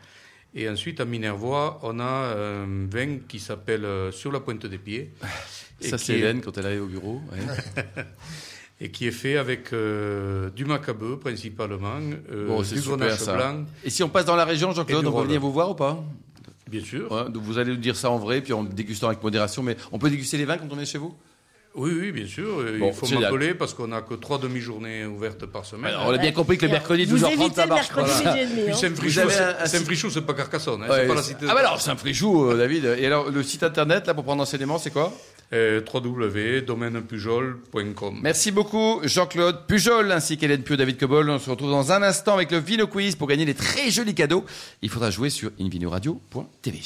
Et 0.54 0.68
ensuite, 0.68 1.00
à 1.00 1.04
Minervois, 1.04 1.78
on 1.82 1.98
a 2.00 2.04
un 2.04 2.86
vin 2.86 3.18
qui 3.28 3.38
s'appelle 3.40 3.84
euh, 3.84 4.10
Sur 4.12 4.32
la 4.32 4.40
pointe 4.40 4.64
des 4.66 4.78
pieds. 4.78 5.12
Ça, 5.80 5.98
c'est 5.98 6.14
est- 6.14 6.18
Hélène 6.20 6.40
quand 6.40 6.56
elle 6.56 6.66
arrive 6.66 6.82
au 6.84 6.86
bureau. 6.86 7.20
ouais. 7.32 7.84
Et 8.78 8.90
qui 8.90 9.06
est 9.06 9.10
fait 9.12 9.38
avec 9.38 9.72
euh, 9.72 10.50
du 10.50 10.66
Macabeu, 10.66 11.18
principalement, 11.18 11.98
euh, 12.30 12.46
Bon, 12.46 12.60
du 12.60 12.78
Grenache 12.78 13.24
blanc. 13.24 13.64
Et 13.82 13.88
si 13.88 14.02
on 14.02 14.08
passe 14.10 14.26
dans 14.26 14.36
la 14.36 14.44
région, 14.44 14.70
Jean-Claude, 14.72 15.06
on 15.06 15.12
peut 15.12 15.22
venir 15.24 15.40
vous 15.40 15.50
voir 15.52 15.70
ou 15.70 15.74
pas? 15.74 16.04
Bien 16.68 16.82
sûr. 16.84 17.10
Ouais, 17.10 17.30
donc 17.30 17.42
vous 17.42 17.56
allez 17.56 17.70
nous 17.70 17.78
dire 17.78 17.96
ça 17.96 18.10
en 18.10 18.18
vrai, 18.18 18.42
puis 18.42 18.52
en 18.52 18.64
dégustant 18.64 19.06
avec 19.06 19.22
modération. 19.22 19.62
Mais 19.62 19.78
on 19.92 19.98
peut 19.98 20.10
déguster 20.10 20.36
les 20.36 20.44
vins 20.44 20.58
quand 20.58 20.68
on 20.70 20.78
est 20.78 20.84
chez 20.84 20.98
vous? 20.98 21.16
Oui, 21.76 21.92
oui, 22.00 22.10
bien 22.12 22.26
sûr. 22.26 22.46
Bon, 22.78 22.88
il 22.88 22.94
faut 22.94 23.18
m'appeler 23.20 23.52
parce 23.54 23.74
qu'on 23.74 23.88
n'a 23.88 24.00
que 24.00 24.14
trois 24.14 24.38
demi-journées 24.38 25.04
ouvertes 25.04 25.44
par 25.46 25.64
semaine. 25.66 25.92
Alors, 25.92 26.06
On 26.08 26.12
a 26.14 26.18
bien 26.18 26.32
compris 26.32 26.56
que 26.56 26.64
le 26.66 26.72
mercredi, 26.72 27.04
Vous 27.04 27.18
12h30, 27.18 27.32
évitez 27.32 27.54
ça 27.54 27.62
le 27.64 27.68
marche 27.68 27.88
pas. 27.92 28.04
Puis. 28.04 28.74
Saint-Frichou, 28.74 29.20
c'est- 29.30 29.42
un 29.62 29.66
Saint-Frichou, 29.66 30.10
c'est 30.10 30.22
pas 30.22 30.34
Carcassonne, 30.34 30.82
hein, 30.84 30.88
Ouais, 30.90 31.00
c'est 31.02 31.06
pas 31.08 31.14
la 31.14 31.22
cité. 31.22 31.46
ah 31.48 31.54
bah 31.54 31.60
alors, 31.60 31.80
c'est 31.80 31.90
un 31.90 31.96
frichou, 31.96 32.46
euh, 32.50 32.56
David. 32.56 32.84
Et 32.98 33.06
alors, 33.06 33.30
le 33.30 33.42
site 33.42 33.62
internet, 33.62 34.06
là, 34.06 34.14
pour 34.14 34.24
prendre 34.24 34.42
enseignement, 34.42 34.78
c'est 34.78 34.90
quoi? 34.90 35.12
Euh, 35.12 35.35
www.domainepujol.com. 35.52 38.20
Merci 38.22 38.50
beaucoup, 38.50 39.00
Jean-Claude 39.04 39.66
Pujol, 39.66 40.10
ainsi 40.10 40.36
qu'Hélène 40.36 40.62
Pio, 40.62 40.76
David 40.76 40.98
Cobol. 40.98 41.30
On 41.30 41.38
se 41.38 41.48
retrouve 41.48 41.70
dans 41.70 41.92
un 41.92 42.02
instant 42.02 42.34
avec 42.34 42.50
le 42.50 42.58
Vino 42.58 42.86
Quiz 42.86 43.14
pour 43.14 43.28
gagner 43.28 43.44
les 43.44 43.54
très 43.54 43.90
jolis 43.90 44.14
cadeaux. 44.14 44.44
Il 44.82 44.90
faudra 44.90 45.10
jouer 45.10 45.30
sur 45.30 45.50
invinoradio.tv. 45.60 46.80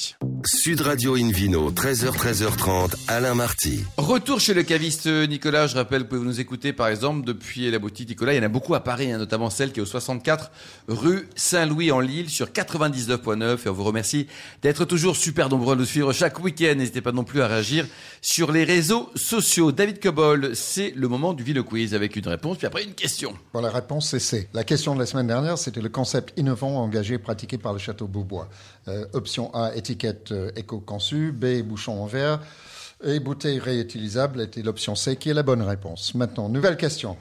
Sud 0.45 0.81
Radio 0.83 1.17
Invino, 1.17 1.71
13h, 1.71 2.17
13h30, 2.17 2.95
Alain 3.09 3.35
Marty. 3.35 3.85
Retour 3.97 4.41
chez 4.41 4.55
le 4.55 4.63
caviste 4.63 5.07
Nicolas. 5.07 5.67
Je 5.67 5.77
rappelle, 5.77 6.03
vous 6.03 6.09
pouvez 6.09 6.21
nous 6.21 6.41
écouter, 6.41 6.73
par 6.73 6.89
exemple, 6.89 7.27
depuis 7.27 7.71
la 7.71 7.79
boutique 7.79 8.11
Nicolas? 8.11 8.35
Il 8.35 8.37
y 8.37 8.41
en 8.41 8.45
a 8.45 8.49
beaucoup 8.49 8.75
à 8.75 8.81
Paris, 8.81 9.11
hein, 9.11 9.19
notamment 9.19 9.51
celle 9.51 9.73
qui 9.73 9.81
est 9.81 9.83
au 9.83 9.87
64 9.87 10.51
rue 10.89 11.29
Saint-Louis 11.35 11.93
en 11.93 12.01
Lille 12.01 12.29
sur 12.29 12.49
99.9. 12.49 13.59
Et 13.65 13.69
on 13.69 13.73
vous 13.73 13.85
remercie 13.85 14.27
d'être 14.63 14.85
toujours 14.85 15.17
super 15.17 15.49
nombreux 15.49 15.75
à 15.75 15.77
nous 15.77 15.85
suivre 15.85 16.13
chaque 16.13 16.43
week-end. 16.43 16.75
N'hésitez 16.77 17.01
pas 17.01 17.13
non 17.13 17.25
plus 17.25 17.41
à 17.41 17.49
réagir 17.49 17.87
sur 18.21 18.50
les 18.51 18.65
réseaux 18.65 19.11
sociaux. 19.15 19.73
David 19.73 20.01
Cobol, 20.01 20.55
c'est 20.55 20.93
le 20.97 21.09
moment 21.09 21.33
du 21.33 21.43
Vino 21.43 21.65
Quiz 21.65 21.95
avec 21.95 22.17
une 22.17 22.27
réponse, 22.27 22.59
puis 22.59 22.67
après 22.67 22.85
une 22.85 22.95
question. 22.95 23.35
Bon, 23.53 23.61
la 23.61 23.71
réponse, 23.71 24.09
c'est 24.09 24.19
C. 24.19 24.49
La 24.55 24.65
question 24.65 24.95
de 24.95 25.01
la 25.01 25.07
semaine 25.07 25.27
dernière, 25.27 25.59
c'était 25.59 25.81
le 25.81 25.89
concept 25.89 26.39
innovant 26.39 26.77
engagé 26.83 27.15
et 27.15 27.19
pratiqué 27.19 27.59
par 27.59 27.73
le 27.73 27.79
Château 27.79 28.07
Beaubois. 28.07 28.49
Euh, 28.89 29.07
option 29.13 29.55
A, 29.55 29.75
étiquette 29.75 30.33
euh, 30.33 30.51
éco-conçue. 30.57 31.33
B, 31.33 31.63
bouchon 31.63 32.03
en 32.03 32.07
verre. 32.07 32.41
Et 33.03 33.21
bouteille 33.21 33.59
réutilisable 33.59 34.41
était 34.41 34.63
l'option 34.63 34.95
C, 34.95 35.17
qui 35.17 35.31
est 35.31 35.35
la 35.35 35.43
bonne 35.43 35.63
réponse. 35.63 36.15
Maintenant, 36.15 36.49
nouvelle 36.49 36.77
question. 36.77 37.17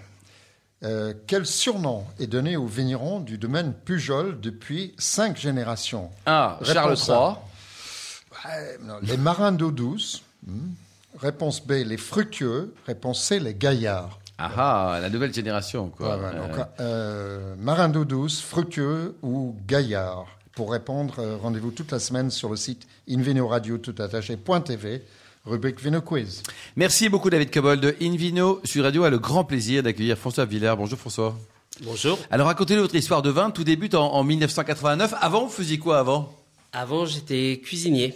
Euh, 0.84 1.14
quel 1.28 1.46
surnom 1.46 2.06
est 2.20 2.28
donné 2.28 2.56
aux 2.56 2.68
vignerons 2.68 3.20
du 3.20 3.38
domaine 3.38 3.74
Pujol 3.74 4.40
depuis 4.40 4.94
cinq 4.98 5.38
générations? 5.38 6.10
A. 6.26 6.60
Charles 6.64 6.90
Réponse 6.90 7.10
A. 7.10 7.14
III. 7.14 8.52
Ouais, 8.52 8.78
non, 8.84 8.96
Les 9.02 9.18
marins 9.18 9.52
d'eau 9.52 9.72
douce. 9.72 10.24
Hmm. 10.46 10.70
Réponse 11.18 11.66
B, 11.66 11.72
les 11.86 11.98
fructueux. 11.98 12.74
Réponse 12.86 13.24
C, 13.24 13.40
les 13.40 13.54
gaillards. 13.56 14.20
Ah 14.38 14.52
ah, 14.56 15.00
la 15.02 15.10
nouvelle 15.10 15.34
génération, 15.34 15.90
quoi. 15.90 16.16
Ouais, 16.18 16.24
ouais, 16.24 16.32
donc, 16.36 16.58
Euh, 16.58 16.64
euh, 16.80 17.56
marin 17.60 17.90
d'eau 17.90 18.06
douce, 18.06 18.40
fructueux 18.42 19.16
ou 19.22 19.56
gaillard. 19.68 20.26
Pour 20.56 20.72
répondre, 20.72 21.16
euh, 21.20 21.38
rendez-vous 21.42 21.72
toute 21.72 21.92
la 21.92 22.00
semaine 22.00 22.32
sur 22.32 22.50
le 22.50 22.56
site 22.56 22.88
invinoradio.tv, 23.10 25.04
rubrique 25.46 25.82
Vino 25.82 26.02
Quiz. 26.02 26.44
Merci 26.76 27.10
beaucoup, 27.10 27.30
David 27.30 27.52
Cobol 27.52 27.80
de 27.80 27.96
Invino. 28.02 28.62
Sur 28.64 28.84
Radio 28.84 29.04
a 29.04 29.10
le 29.10 29.20
grand 29.20 29.44
plaisir 29.44 29.84
d'accueillir 29.84 30.18
François 30.18 30.46
Villers. 30.46 30.76
Bonjour, 30.78 30.98
François. 31.00 31.36
Bonjour. 31.84 32.18
Alors, 32.32 32.48
racontez-nous 32.48 32.82
votre 32.82 32.96
histoire 32.96 33.22
de 33.22 33.30
vin. 33.30 33.52
Tout 33.52 33.64
débute 33.64 33.96
en, 33.96 34.14
en 34.14 34.24
1989. 34.24 35.14
Avant, 35.22 35.46
vous 35.46 35.52
faisiez 35.52 35.78
quoi 35.80 36.00
avant? 36.00 36.34
Avant, 36.74 37.06
j'étais 37.06 37.60
cuisinier. 37.64 38.14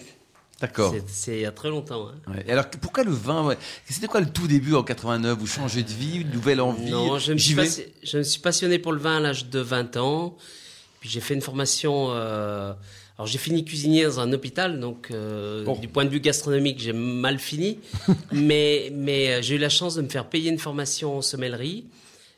D'accord. 0.67 0.95
C'est- 1.07 1.35
il 1.35 1.41
y 1.41 1.45
a 1.45 1.51
très 1.51 1.69
longtemps. 1.69 2.07
hein. 2.07 2.31
Ouais. 2.31 2.43
Et 2.47 2.51
alors, 2.51 2.65
pourquoi 2.81 3.03
le 3.03 3.11
vin 3.11 3.45
ouais? 3.45 3.57
C'était 3.89 4.07
quoi 4.07 4.21
le 4.21 4.29
tout 4.29 4.47
début 4.47 4.73
en 4.75 4.83
89 4.83 5.37
Vous 5.37 5.45
changez 5.47 5.83
de 5.83 5.89
vie, 5.91 6.21
une 6.21 6.31
nouvelle 6.31 6.61
envie? 6.61 6.89
Non, 6.89 7.19
je 7.19 7.33
me, 7.33 7.37
suis 7.37 7.53
vais? 7.53 7.63
passi- 7.63 7.85
je 8.01 8.17
me 8.17 8.23
suis 8.23 8.39
passionné 8.39 8.79
pour 8.79 8.93
le 8.93 8.99
vin 8.99 9.17
à 9.17 9.19
l'âge 9.19 9.47
de 9.49 9.59
20 9.59 9.97
ans. 9.97 10.37
Puis 11.01 11.09
j'ai 11.09 11.19
fait 11.19 11.33
une 11.33 11.41
formation. 11.41 12.07
euh, 12.11 12.71
alors 13.17 13.27
j'ai 13.27 13.37
fini 13.37 13.63
cuisinier 13.65 14.05
dans 14.05 14.21
un 14.21 14.31
hôpital, 14.33 14.79
donc 14.79 15.09
euh, 15.11 15.65
du 15.81 15.87
point 15.87 16.05
de 16.05 16.09
vue 16.09 16.19
gastronomique, 16.21 16.79
j'ai 16.79 16.93
mal 16.93 17.37
fini. 17.39 17.79
mais 18.31 18.89
mais 18.95 19.33
euh, 19.33 19.41
j'ai 19.41 19.55
eu 19.55 19.59
la 19.59 19.69
chance 19.69 19.95
de 19.95 20.01
me 20.01 20.07
faire 20.09 20.27
payer 20.29 20.49
une 20.49 20.59
formation 20.59 21.17
en 21.17 21.21
sommellerie. 21.21 21.85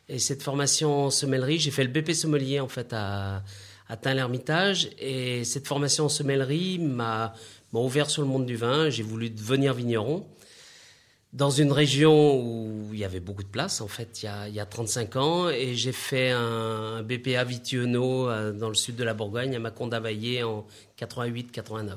Et 0.09 0.19
cette 0.19 0.41
formation 0.43 1.05
en 1.05 1.09
sommellerie, 1.11 1.59
j'ai 1.59 1.71
fait 1.71 1.83
le 1.83 1.89
BP 1.89 2.13
sommelier 2.13 2.59
en 2.59 2.67
fait 2.67 2.91
à, 2.91 3.41
à 3.87 3.97
Tain-l'Hermitage. 3.97 4.89
Et 4.99 5.43
cette 5.43 5.65
formation 5.67 6.05
en 6.05 6.09
sommellerie 6.09 6.77
m'a 6.79 7.33
ouvert 7.83 8.09
sur 8.09 8.21
le 8.21 8.27
monde 8.27 8.45
du 8.45 8.55
vin. 8.55 8.89
J'ai 8.89 9.03
voulu 9.03 9.29
devenir 9.29 9.73
vigneron 9.73 10.25
dans 11.35 11.49
une 11.49 11.73
région 11.73 12.39
où 12.39 12.89
il 12.93 12.99
y 12.99 13.03
avait 13.03 13.19
beaucoup 13.19 13.43
de 13.43 13.49
place, 13.49 13.81
en 13.81 13.89
fait, 13.89 14.23
il 14.23 14.25
y 14.25 14.29
a, 14.29 14.47
il 14.47 14.55
y 14.55 14.59
a 14.61 14.65
35 14.65 15.15
ans. 15.17 15.49
Et 15.49 15.75
j'ai 15.75 15.91
fait 15.91 16.31
un, 16.31 17.03
BPA 17.03 17.43
Vitiono 17.43 18.29
euh, 18.29 18.53
dans 18.53 18.69
le 18.69 18.75
sud 18.75 18.95
de 18.95 19.03
la 19.03 19.13
Bourgogne, 19.13 19.53
à 19.53 19.59
Mâcon-d'Availlé, 19.59 20.43
en 20.43 20.65
88-89. 20.97 21.91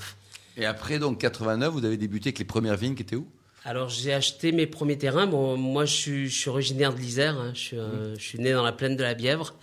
Et 0.56 0.66
après, 0.66 0.99
donc, 0.99 1.20
89, 1.20 1.73
vous 1.73 1.85
avez 1.85 1.97
débuté 1.97 2.30
avec 2.30 2.40
les 2.40 2.44
premières 2.44 2.76
vignes 2.76 2.97
qui 2.97 3.02
étaient 3.02 3.14
où? 3.14 3.28
Alors 3.64 3.88
j'ai 3.88 4.14
acheté 4.14 4.50
mes 4.50 4.66
premiers 4.66 4.99
terrains. 4.99 5.26
Bon, 5.26 5.56
moi 5.56 5.85
je 5.85 5.94
suis, 5.94 6.28
je 6.28 6.37
suis 6.37 6.49
originaire 6.49 6.94
de 6.94 6.99
l'Isère. 6.99 7.37
hein. 7.38 7.50
Je, 7.54 7.58
suis, 7.58 7.78
euh, 7.78 8.14
je 8.16 8.23
suis 8.23 8.38
né 8.38 8.52
dans 8.52 8.62
la 8.62 8.73
plaine 8.73 8.97
de 8.97 9.02
la 9.02 9.14
Bièvre. 9.14 9.54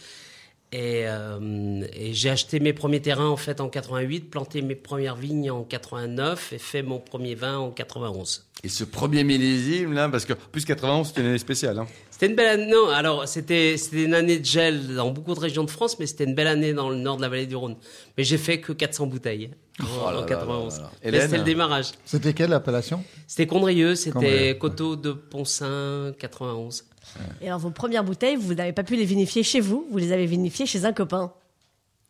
Et, 0.71 1.03
euh, 1.05 1.85
et 1.93 2.13
j'ai 2.13 2.29
acheté 2.29 2.59
mes 2.59 2.73
premiers 2.73 3.01
terrains 3.01 3.29
en 3.29 3.37
fait 3.37 3.61
en 3.61 3.69
88, 3.69 4.29
planté 4.29 4.61
mes 4.61 4.75
premières 4.75 5.15
vignes 5.15 5.51
en 5.51 5.63
89 5.63 6.53
et 6.53 6.57
fait 6.57 6.81
mon 6.83 6.99
premier 6.99 7.35
vin 7.35 7.57
en 7.57 7.71
91. 7.71 8.45
Et 8.63 8.69
ce 8.69 8.83
premier 8.83 9.23
millésime, 9.23 9.93
là, 9.93 10.09
parce 10.09 10.25
que 10.25 10.33
plus 10.33 10.65
91, 10.65 11.07
c'était 11.07 11.21
une 11.21 11.27
année 11.27 11.37
spéciale. 11.37 11.77
Hein. 11.77 11.87
C'était 12.09 12.27
une 12.27 12.35
belle 12.35 12.47
année. 12.47 12.71
Non, 12.71 12.89
alors 12.89 13.27
c'était 13.27 13.77
c'était 13.77 14.03
une 14.03 14.13
année 14.13 14.39
de 14.39 14.45
gel 14.45 14.95
dans 14.95 15.11
beaucoup 15.11 15.35
de 15.35 15.39
régions 15.39 15.63
de 15.63 15.69
France, 15.69 15.99
mais 15.99 16.07
c'était 16.07 16.23
une 16.23 16.33
belle 16.33 16.47
année 16.47 16.73
dans 16.73 16.89
le 16.89 16.95
nord 16.95 17.17
de 17.17 17.21
la 17.21 17.29
vallée 17.29 17.45
du 17.45 17.55
Rhône. 17.55 17.75
Mais 18.17 18.23
j'ai 18.23 18.37
fait 18.37 18.59
que 18.59 18.73
400 18.73 19.07
bouteilles 19.07 19.51
en, 19.81 19.83
Oh 19.83 20.11
là 20.11 20.17
en 20.17 20.21
là 20.21 20.25
91. 20.25 20.77
là 20.77 20.83
là. 20.83 20.91
Mais 21.03 21.09
Hélène 21.09 21.21
C'était 21.21 21.37
le 21.37 21.43
démarrage. 21.43 21.91
C'était 22.05 22.33
quelle 22.33 22.53
appellation? 22.53 23.03
C'était 23.27 23.47
Condrieux, 23.47 23.95
c'était 23.95 24.57
Coteau 24.57 24.95
de 24.95 25.11
Poncin, 25.11 26.13
91. 26.17 26.85
Et 27.41 27.47
alors, 27.47 27.59
vos 27.59 27.69
premières 27.69 28.03
bouteilles, 28.03 28.35
vous 28.35 28.53
n'avez 28.53 28.73
pas 28.73 28.83
pu 28.83 28.95
les 28.95 29.05
vinifier 29.05 29.43
chez 29.43 29.59
vous, 29.59 29.85
vous 29.89 29.97
les 29.97 30.11
avez 30.11 30.25
vinifiées 30.25 30.65
chez 30.65 30.85
un 30.85 30.93
copain. 30.93 31.33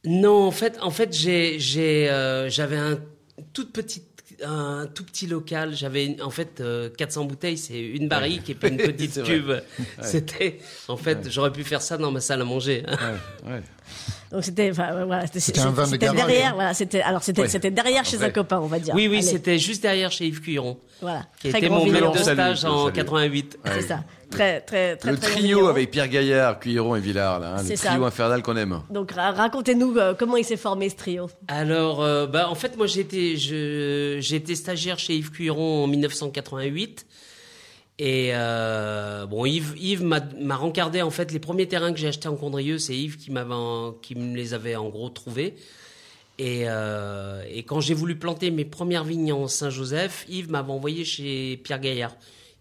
Non, 0.06 0.44
en 0.46 0.52
fait, 0.52 0.78
en 0.82 0.92
fait, 0.92 1.16
j'ai, 1.16 1.60
j'ai, 1.60 2.10
euh, 2.10 2.50
j'avais 2.50 2.78
un 2.78 3.00
toute 3.54 3.74
petite, 3.74 4.04
un 4.44 4.88
tout 4.94 5.04
petit 5.04 5.26
local. 5.28 5.76
J'avais 5.76 6.18
en 6.22 6.30
fait 6.30 6.62
euh, 6.62 6.90
400 6.96 7.26
bouteilles, 7.26 7.58
c'est 7.58 7.80
une 7.80 8.08
barrique 8.08 8.50
et 8.50 8.54
puis 8.54 8.70
une 8.70 8.78
petite 8.78 9.24
cuve. 9.24 9.64
C'était, 10.02 10.60
en 10.88 10.98
fait, 10.98 11.30
j'aurais 11.32 11.52
pu 11.52 11.64
faire 11.64 11.82
ça 11.82 11.98
dans 11.98 12.12
ma 12.12 12.22
salle 12.22 12.42
à 12.42 12.46
manger. 12.46 12.84
Ouais, 12.88 13.52
ouais. 13.52 13.62
Donc 14.32 14.44
c'était, 14.44 14.70
enfin, 14.72 15.06
voilà, 15.06 15.26
c'était, 15.28 15.40
C'était 15.40 15.60
un 15.62 15.72
vin 15.72 15.90
de 15.90 15.98
derrière, 15.98 16.52
hein. 16.52 16.56
voilà, 16.56 16.74
c'était, 16.74 17.02
alors 17.02 17.24
c'était, 17.24 17.72
derrière 17.72 18.04
chez 18.04 18.22
un 18.22 18.32
copain, 18.32 18.60
on 18.60 18.68
va 18.68 18.80
dire. 18.80 18.94
Oui, 18.94 19.08
oui, 19.08 19.18
Allez, 19.18 19.28
c'était 19.28 19.60
juste 19.60 19.82
derrière 19.84 20.12
chez 20.12 20.26
Yves 20.28 20.42
Cuiron, 20.42 20.78
voilà, 21.02 21.26
qui 21.40 21.50
très 21.50 21.60
était 21.60 21.70
mon 21.70 21.86
maître 21.86 22.12
de 22.12 22.18
Salut, 22.18 22.36
stage 22.36 22.66
en 22.66 22.86
salut. 22.86 22.96
88. 22.96 23.60
C'est 23.66 23.82
ça, 23.82 24.04
très, 24.36 24.62
très, 24.62 24.96
très, 24.98 25.12
le 25.12 25.18
très 25.18 25.32
trio 25.32 25.68
avec 25.68 25.92
Pierre 25.92 26.08
Gaillard, 26.08 26.60
Cuilleron 26.60 26.96
et 26.96 27.00
Villard, 27.00 27.40
là, 27.40 27.56
hein, 27.58 27.64
le 27.68 27.76
ça. 27.76 27.90
trio 27.90 28.04
infernal 28.06 28.42
qu'on 28.44 28.56
aime. 28.58 28.82
Donc 28.90 29.12
ra- 29.12 29.32
racontez-nous 29.32 29.98
euh, 29.98 30.14
comment 30.14 30.38
il 30.38 30.46
s'est 30.46 30.58
formé 30.58 30.90
ce 30.90 30.96
trio. 30.96 31.30
Alors, 31.48 32.04
euh, 32.04 32.28
bah, 32.28 32.50
en 32.50 32.56
fait, 32.56 32.78
moi, 32.78 32.88
j'ai 32.88 33.02
été, 33.02 33.38
je, 33.38 34.18
j'ai 34.22 34.36
été 34.36 34.56
stagiaire 34.56 35.00
chez 35.00 35.16
Yves 35.16 35.32
Cuiron 35.32 35.84
en 35.84 35.88
1988. 35.88 37.06
Et 37.98 38.32
euh, 38.34 39.26
bon, 39.26 39.46
Yves, 39.46 39.74
Yves 39.78 40.04
m'a, 40.04 40.20
m'a 40.42 40.56
rencardé 40.58 41.02
en 41.02 41.12
fait 41.12 41.32
les 41.32 41.40
premiers 41.40 41.66
terrains 41.68 41.94
que 41.94 41.98
j'ai 42.00 42.10
achetés 42.10 42.28
en 42.28 42.36
Condrieu, 42.36 42.78
c'est 42.78 42.94
Yves 42.96 43.16
qui 43.18 43.32
m'avait, 43.32 43.54
en- 43.54 43.94
qui 43.94 44.16
me 44.16 44.36
les 44.36 44.54
avait 44.54 44.76
en 44.76 44.90
gros 44.90 45.08
trouvés. 45.10 45.56
Et, 46.38 46.64
euh, 46.66 47.42
et 47.50 47.64
quand 47.64 47.80
j'ai 47.80 47.94
voulu 47.94 48.18
planter 48.18 48.52
mes 48.52 48.66
premières 48.66 49.06
vignes 49.06 49.32
en 49.32 49.48
Saint-Joseph, 49.48 50.26
Yves 50.28 50.52
m'avait 50.52 50.74
envoyé 50.74 51.06
chez 51.06 51.56
Pierre 51.64 51.80
Gaillard. 51.80 52.14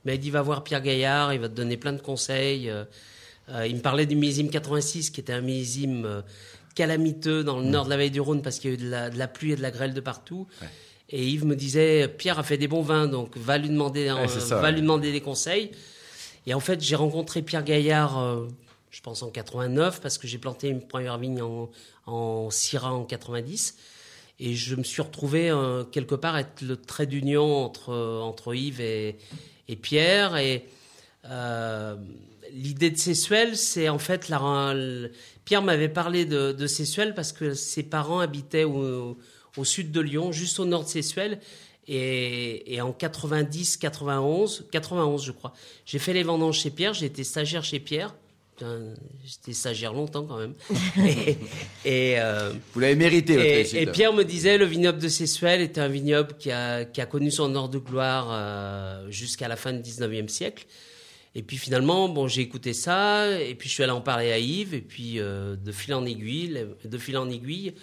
Il 0.05 0.11
m'a 0.11 0.17
dit 0.17 0.31
va 0.31 0.43
voir 0.43 0.65
Pierre 0.65 0.83
Gaillard, 0.83 1.33
il 1.35 1.41
va 1.41 1.49
te 1.49 1.55
donner 1.55 1.77
plein 1.77 1.93
de 1.93 2.01
conseils. 2.01 2.69
Euh, 2.71 2.85
euh, 3.51 3.67
il 3.67 3.77
me 3.77 3.81
parlait 3.81 4.07
du 4.07 4.17
millésime 4.17 4.51
86, 4.51 5.11
qui 5.11 5.21
était 5.21 5.33
un 5.33 5.41
millésime 5.41 6.05
euh, 6.05 6.23
calamiteux 6.75 7.45
dans 7.45 7.59
le 7.59 7.65
nord 7.67 7.85
de 7.85 7.91
la 7.91 7.97
vallée 7.97 8.11
du 8.11 8.21
Rhône 8.21 8.43
parce 8.43 8.59
qu'il 8.59 8.71
y 8.71 8.73
a 8.73 8.77
eu 8.77 8.81
de 8.81 8.89
la, 8.91 9.11
de 9.11 9.19
la 9.19 9.29
pluie 9.29 9.53
et 9.53 9.57
de 9.57 9.63
la 9.63 9.71
grêle 9.71 9.95
de 9.95 10.01
partout. 10.01 10.47
Et 11.11 11.27
Yves 11.29 11.45
me 11.45 11.55
disait 11.55 12.09
Pierre 12.09 12.39
a 12.39 12.43
fait 12.43 12.57
des 12.57 12.69
bons 12.69 12.83
vins, 12.83 13.07
donc 13.07 13.37
va 13.37 13.59
lui 13.59 13.69
demander, 13.69 14.11
Ouais, 14.11 14.27
c'est 14.29 14.41
ça, 14.41 14.57
va 14.57 14.63
ouais. 14.63 14.73
lui 14.73 14.81
demander 14.81 15.13
des 15.13 15.21
conseils. 15.21 15.71
Et 16.47 16.55
en 16.55 16.61
fait, 16.61 16.81
j'ai 16.83 16.97
rencontré 16.97 17.43
Pierre 17.43 17.63
Gaillard, 17.63 18.19
euh, 18.19 18.49
je 18.91 19.01
pense 19.01 19.23
en 19.23 19.31
89, 19.31 20.01
parce 20.01 20.19
que 20.19 20.27
j'ai 20.27 20.39
planté 20.39 20.69
une 20.69 20.81
première 20.81 21.19
vigne 21.19 21.43
en, 21.43 21.71
en 22.07 22.51
Syrah 22.51 22.93
en 22.93 23.05
90. 23.05 23.77
Et 24.41 24.55
je 24.55 24.75
me 24.75 24.83
suis 24.83 25.03
retrouvé 25.03 25.51
euh, 25.51 25.85
quelque 25.85 26.15
part 26.15 26.37
être 26.37 26.63
le 26.63 26.77
trait 26.77 27.07
d'union 27.07 27.65
entre, 27.65 27.91
euh, 27.91 28.21
entre 28.21 28.55
Yves 28.55 28.81
et, 28.81 29.17
Pierre. 29.81 30.37
Et 30.37 30.67
euh, 31.27 31.97
l'idée 32.53 32.91
de 32.91 32.99
Sessuel, 32.99 33.57
c'est 33.57 33.89
en 33.89 33.99
fait 33.99 34.29
la, 34.29 34.75
Pierre 35.45 35.63
m'avait 35.63 35.89
parlé 35.89 36.25
de, 36.25 36.53
de 36.53 36.67
Sessuel 36.67 37.15
parce 37.15 37.33
que 37.33 37.55
ses 37.55 37.85
parents 37.85 38.19
habitaient 38.21 38.65
au, 38.65 39.17
sud 39.63 39.93
de 39.93 40.01
Lyon, 40.01 40.33
juste 40.33 40.59
au 40.59 40.65
nord 40.65 40.85
de 40.85 40.89
Sessuel. 40.89 41.39
Et, 41.87 42.75
et 42.75 42.81
en 42.81 42.93
90, 42.93 43.77
91, 43.77 44.67
91 44.73 45.23
je 45.23 45.33
crois, 45.33 45.53
j'ai 45.85 45.99
fait 45.99 46.15
les 46.15 46.23
vendanges 46.23 46.61
chez 46.61 46.71
Pierre, 46.71 46.95
j'ai 46.95 47.05
été 47.05 47.25
stagiaire 47.25 47.63
chez 47.63 47.79
Pierre 47.79 48.15
J'étais 49.25 49.53
stagiaire 49.53 49.93
longtemps 49.93 50.25
quand 50.25 50.39
même. 50.39 50.55
et, 51.07 51.37
et, 51.85 52.21
euh, 52.21 52.53
Vous 52.73 52.81
l'avez 52.81 52.95
mérité, 52.95 53.35
votre 53.35 53.47
et, 53.47 53.55
réussite. 53.55 53.75
et 53.77 53.87
Pierre 53.87 54.13
me 54.13 54.23
disait, 54.23 54.59
le 54.59 54.65
vignoble 54.65 54.99
de 54.99 55.09
Sessuel 55.09 55.61
était 55.61 55.81
un 55.81 55.89
vignoble 55.89 56.37
qui 56.39 56.51
a, 56.51 56.85
qui 56.85 57.01
a 57.01 57.07
connu 57.07 57.31
son 57.31 57.55
heure 57.57 57.69
de 57.69 57.79
gloire 57.79 58.29
euh, 58.31 59.11
jusqu'à 59.11 59.49
la 59.49 59.57
fin 59.57 59.73
du 59.73 59.81
19e 59.81 60.29
siècle. 60.29 60.67
Et 61.35 61.43
puis 61.43 61.57
finalement, 61.57 62.09
bon, 62.09 62.29
j'ai 62.29 62.43
écouté 62.43 62.73
ça, 62.73 63.41
et 63.41 63.57
puis 63.57 63.69
je 63.69 63.75
suis 63.75 63.83
allé 63.83 63.93
en 63.93 64.01
parler 64.01 64.31
à 64.31 64.39
Yves, 64.39 64.73
et 64.73 64.81
puis 64.81 65.19
euh, 65.19 65.57
de 65.57 65.73
fil 65.73 65.93
en 65.93 66.07
aiguille, 66.07 66.65
de 66.85 66.99
fil 66.99 67.17
en 67.17 67.29
aiguille, 67.29 67.75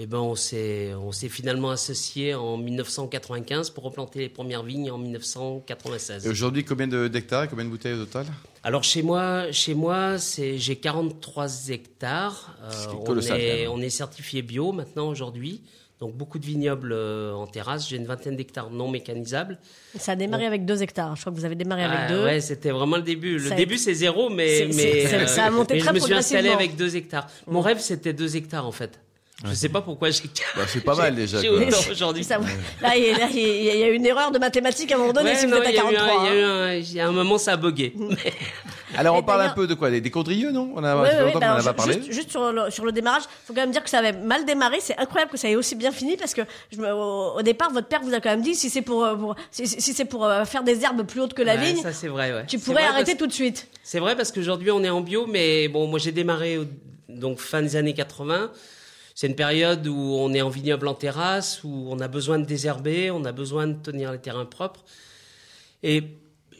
et 0.00 0.06
ben 0.06 0.18
on 0.18 0.34
s'est, 0.36 0.92
on 0.94 1.10
s'est 1.12 1.28
finalement 1.28 1.70
associé 1.70 2.34
en 2.34 2.56
1995 2.56 3.70
pour 3.70 3.84
replanter 3.84 4.20
les 4.20 4.28
premières 4.28 4.62
vignes 4.62 4.90
en 4.90 4.98
1996. 4.98 6.24
Et 6.26 6.28
aujourd'hui, 6.28 6.64
combien 6.64 6.86
de- 6.86 7.08
d'hectares 7.08 7.44
et 7.44 7.48
combien 7.48 7.64
de 7.64 7.70
bouteilles 7.70 7.94
au 7.94 8.04
total? 8.04 8.26
Alors 8.62 8.84
chez 8.84 9.02
moi, 9.02 9.50
chez 9.52 9.74
moi, 9.74 10.18
c'est 10.18 10.58
j'ai 10.58 10.76
43 10.76 11.70
hectares. 11.70 12.56
Euh, 12.62 12.70
on, 12.92 12.96
colossal, 13.04 13.40
est, 13.40 13.66
on 13.66 13.80
certifié 13.90 14.42
bio 14.42 14.72
maintenant 14.72 15.08
aujourd'hui. 15.08 15.62
Donc 16.00 16.14
beaucoup 16.14 16.38
de 16.38 16.46
vignobles 16.46 16.92
euh, 16.92 17.32
en 17.32 17.48
terrasse. 17.48 17.88
J'ai 17.88 17.96
une 17.96 18.06
vingtaine 18.06 18.36
d'hectares 18.36 18.70
non 18.70 18.88
mécanisables. 18.88 19.58
Ça 19.98 20.12
a 20.12 20.16
démarré 20.16 20.46
avec 20.46 20.64
deux 20.64 20.80
hectares. 20.80 21.16
Je 21.16 21.22
crois 21.22 21.32
que 21.32 21.38
vous 21.38 21.44
avez 21.44 21.56
démarré 21.56 21.82
avec 21.82 21.98
Ah, 22.02 22.08
deux. 22.08 22.22
ouais, 22.24 22.40
c'était 22.40 22.70
vraiment 22.70 22.96
le 22.98 23.02
début. 23.02 23.38
Le 23.38 23.48
Ça 23.48 23.56
début 23.56 23.74
été- 23.74 23.82
c'est 23.82 23.94
zéro, 23.94 24.30
mais 24.30 24.68
mais, 24.72 25.26
ça 25.26 25.46
a 25.46 25.50
monté 25.50 25.74
mais 25.74 25.80
très 25.80 25.88
je 25.88 25.94
me 25.94 25.98
suis 25.98 26.14
installé 26.14 26.50
avec 26.50 26.76
deux 26.76 26.94
hectares. 26.94 27.26
Mon 27.48 27.60
rêve 27.60 27.80
c'était 27.80 28.12
deux 28.12 28.36
hectares 28.36 28.64
en 28.66 28.70
fait. 28.72 29.00
Je 29.46 29.54
sais 29.54 29.68
pas 29.68 29.80
pourquoi 29.82 30.10
j'ai. 30.10 30.24
Bah, 30.56 30.62
c'est 30.66 30.82
pas 30.82 30.94
mal, 30.96 31.14
déjà, 31.14 31.40
J'ai 31.40 31.48
autant 31.48 31.76
aujourd'hui. 31.92 32.24
Ça- 32.24 32.38
là, 32.82 32.96
il 32.96 33.04
y, 33.04 33.10
a- 33.10 33.28
y 33.30 33.78
y 33.88 33.94
une 33.94 34.04
erreur 34.04 34.32
de 34.32 34.38
mathématiques 34.40 34.90
à 34.90 34.96
un 34.96 34.98
moment 34.98 35.12
donné 35.12 35.30
Ouais, 35.30 35.36
si 35.36 35.46
vous 35.46 35.52
non, 35.52 35.58
êtes 35.58 35.66
à 35.66 35.70
il 35.70 35.76
y 35.76 35.78
a 35.78 35.82
eu 35.84 35.86
un- 35.86 35.92
43. 35.92 36.24
il 36.24 36.26
y 36.26 36.28
a 36.28 36.34
eu 36.40 36.42
hein. 36.44 36.48
un- 36.48 36.74
il 36.74 36.92
y 36.92 37.00
a 37.00 37.06
un 37.06 37.12
moment 37.12 37.38
ça 37.38 37.52
a 37.52 37.56
bugué. 37.56 37.94
Alors, 38.96 39.14
on 39.14 39.20
Et 39.20 39.24
parle 39.24 39.42
un 39.42 39.50
peu 39.50 39.66
de 39.68 39.74
quoi? 39.74 39.90
Des, 39.90 40.00
des 40.00 40.10
condrieux, 40.10 40.50
non? 40.50 40.72
On 40.74 40.82
a 40.82 41.00
ouais, 41.00 41.20
longtemps 41.26 41.38
bah 41.40 41.56
a 41.58 41.62
pas 41.62 41.72
parlé. 41.74 41.92
Juste, 41.94 42.10
juste 42.12 42.30
sur, 42.30 42.50
le, 42.50 42.70
sur 42.70 42.84
le 42.84 42.90
démarrage, 42.90 43.22
faut 43.44 43.52
quand 43.52 43.60
même 43.60 43.70
dire 43.70 43.84
que 43.84 43.90
ça 43.90 43.98
avait 43.98 44.12
mal 44.12 44.44
démarré. 44.44 44.78
C'est 44.80 44.98
incroyable 44.98 45.30
que 45.30 45.36
ça 45.36 45.48
ait 45.48 45.54
aussi 45.56 45.76
bien 45.76 45.92
fini 45.92 46.16
parce 46.16 46.34
que 46.34 46.40
je 46.72 46.78
me- 46.78 46.92
au, 46.92 47.36
au 47.38 47.42
départ, 47.42 47.70
votre 47.70 47.86
père 47.86 48.00
vous 48.02 48.14
a 48.14 48.20
quand 48.20 48.30
même 48.30 48.42
dit 48.42 48.54
si 48.56 48.70
c'est 48.70 48.82
pour, 48.82 49.04
euh, 49.04 49.14
pour- 49.14 49.36
si, 49.52 49.68
si 49.68 49.92
c'est 49.92 50.06
pour 50.06 50.24
euh, 50.24 50.44
faire 50.46 50.64
des 50.64 50.82
herbes 50.82 51.06
plus 51.06 51.20
hautes 51.20 51.34
que 51.34 51.42
la 51.42 51.54
Ouais, 51.54 51.64
vigne, 51.72 51.82
ça 51.82 51.92
c'est 51.92 52.08
vrai. 52.08 52.32
Ouais. 52.32 52.44
tu 52.48 52.58
pourrais 52.58 52.82
vrai 52.82 52.84
arrêter 52.86 53.12
parce- 53.12 53.18
tout 53.18 53.26
de 53.28 53.32
suite. 53.32 53.68
C'est 53.84 54.00
vrai 54.00 54.16
parce 54.16 54.32
qu'aujourd'hui 54.32 54.70
on 54.72 54.82
est 54.82 54.90
en 54.90 55.02
bio, 55.02 55.26
mais 55.28 55.68
bon, 55.68 55.86
moi 55.86 55.98
j'ai 56.00 56.12
démarré 56.12 56.58
donc 57.10 57.38
fin 57.40 57.62
des 57.62 57.76
années 57.76 57.94
80. 57.94 58.50
C'est 59.20 59.26
une 59.26 59.34
période 59.34 59.84
où 59.88 59.96
on 60.16 60.32
est 60.32 60.42
en 60.42 60.48
vignoble 60.48 60.86
en 60.86 60.94
terrasse, 60.94 61.64
où 61.64 61.88
on 61.90 61.98
a 61.98 62.06
besoin 62.06 62.38
de 62.38 62.44
désherber, 62.44 63.10
on 63.10 63.24
a 63.24 63.32
besoin 63.32 63.66
de 63.66 63.72
tenir 63.74 64.12
les 64.12 64.18
terrains 64.20 64.44
propres. 64.44 64.84
Et 65.82 66.04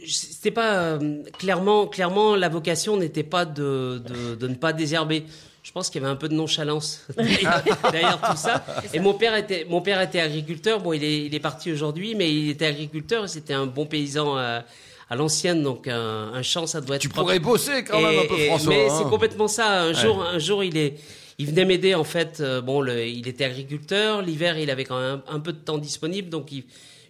c'était 0.05 0.51
pas 0.51 0.75
euh, 0.75 1.23
clairement, 1.39 1.87
clairement 1.87 2.35
la 2.35 2.49
vocation 2.49 2.97
n'était 2.97 3.23
pas 3.23 3.45
de, 3.45 4.03
de, 4.05 4.35
de 4.35 4.49
ne 4.49 4.57
pas 4.57 4.73
désherber. 4.73 5.23
Je 5.63 5.71
pense 5.71 5.89
qu'il 5.89 6.03
y 6.03 6.05
avait 6.05 6.13
un 6.13 6.17
peu 6.17 6.29
de 6.29 6.35
nonchalance 6.35 7.07
derrière, 7.17 8.21
tout 8.21 8.37
ça. 8.37 8.65
Et 8.93 8.99
mon 8.99 9.15
père 9.15 9.37
était, 9.37 9.65
mon 9.71 9.81
père 9.81 10.01
était 10.01 10.19
agriculteur. 10.19 10.81
Bon, 10.81 10.93
il 10.93 11.05
est, 11.05 11.27
il 11.27 11.35
est 11.37 11.41
parti 11.41 11.71
aujourd'hui, 11.71 12.17
mais 12.17 12.29
il 12.35 12.51
était 12.51 12.67
agriculteur. 12.67 13.27
et 13.27 13.29
C'était 13.29 13.55
un 13.55 13.67
bon 13.67 13.87
paysan 13.87 14.37
à, 14.37 14.65
à 15.09 15.15
l'ancienne, 15.15 15.63
donc 15.63 15.87
un, 15.87 16.33
un 16.35 16.43
champ, 16.43 16.67
ça 16.67 16.81
doit 16.81 16.97
être. 16.97 17.03
Tu 17.03 17.09
propre. 17.09 17.23
pourrais 17.27 17.39
bosser 17.39 17.85
quand 17.85 18.01
même 18.01 18.15
Et- 18.15 18.19
un 18.25 18.27
peu, 18.27 18.35
et- 18.37 18.47
François. 18.49 18.69
Mais 18.75 18.89
hein. 18.91 18.95
c'est 18.99 19.09
complètement 19.09 19.47
ça. 19.47 19.83
Un 19.83 19.93
jour, 19.93 20.25
un 20.25 20.41
jour, 20.41 20.65
il 20.65 20.77
est, 20.77 20.95
il 21.39 21.47
venait 21.47 21.65
m'aider 21.65 21.95
en 21.95 22.05
fait. 22.05 22.41
euh, 22.41 22.61
bon, 22.61 22.85
il 22.85 23.27
était 23.29 23.45
agriculteur. 23.45 24.23
L'hiver, 24.23 24.59
il 24.59 24.71
avait 24.71 24.85
quand 24.85 25.01
même 25.01 25.23
un, 25.29 25.41
peu 25.41 25.53
de 25.53 25.59
temps 25.59 25.79
disponible, 25.79 26.29
donc 26.29 26.51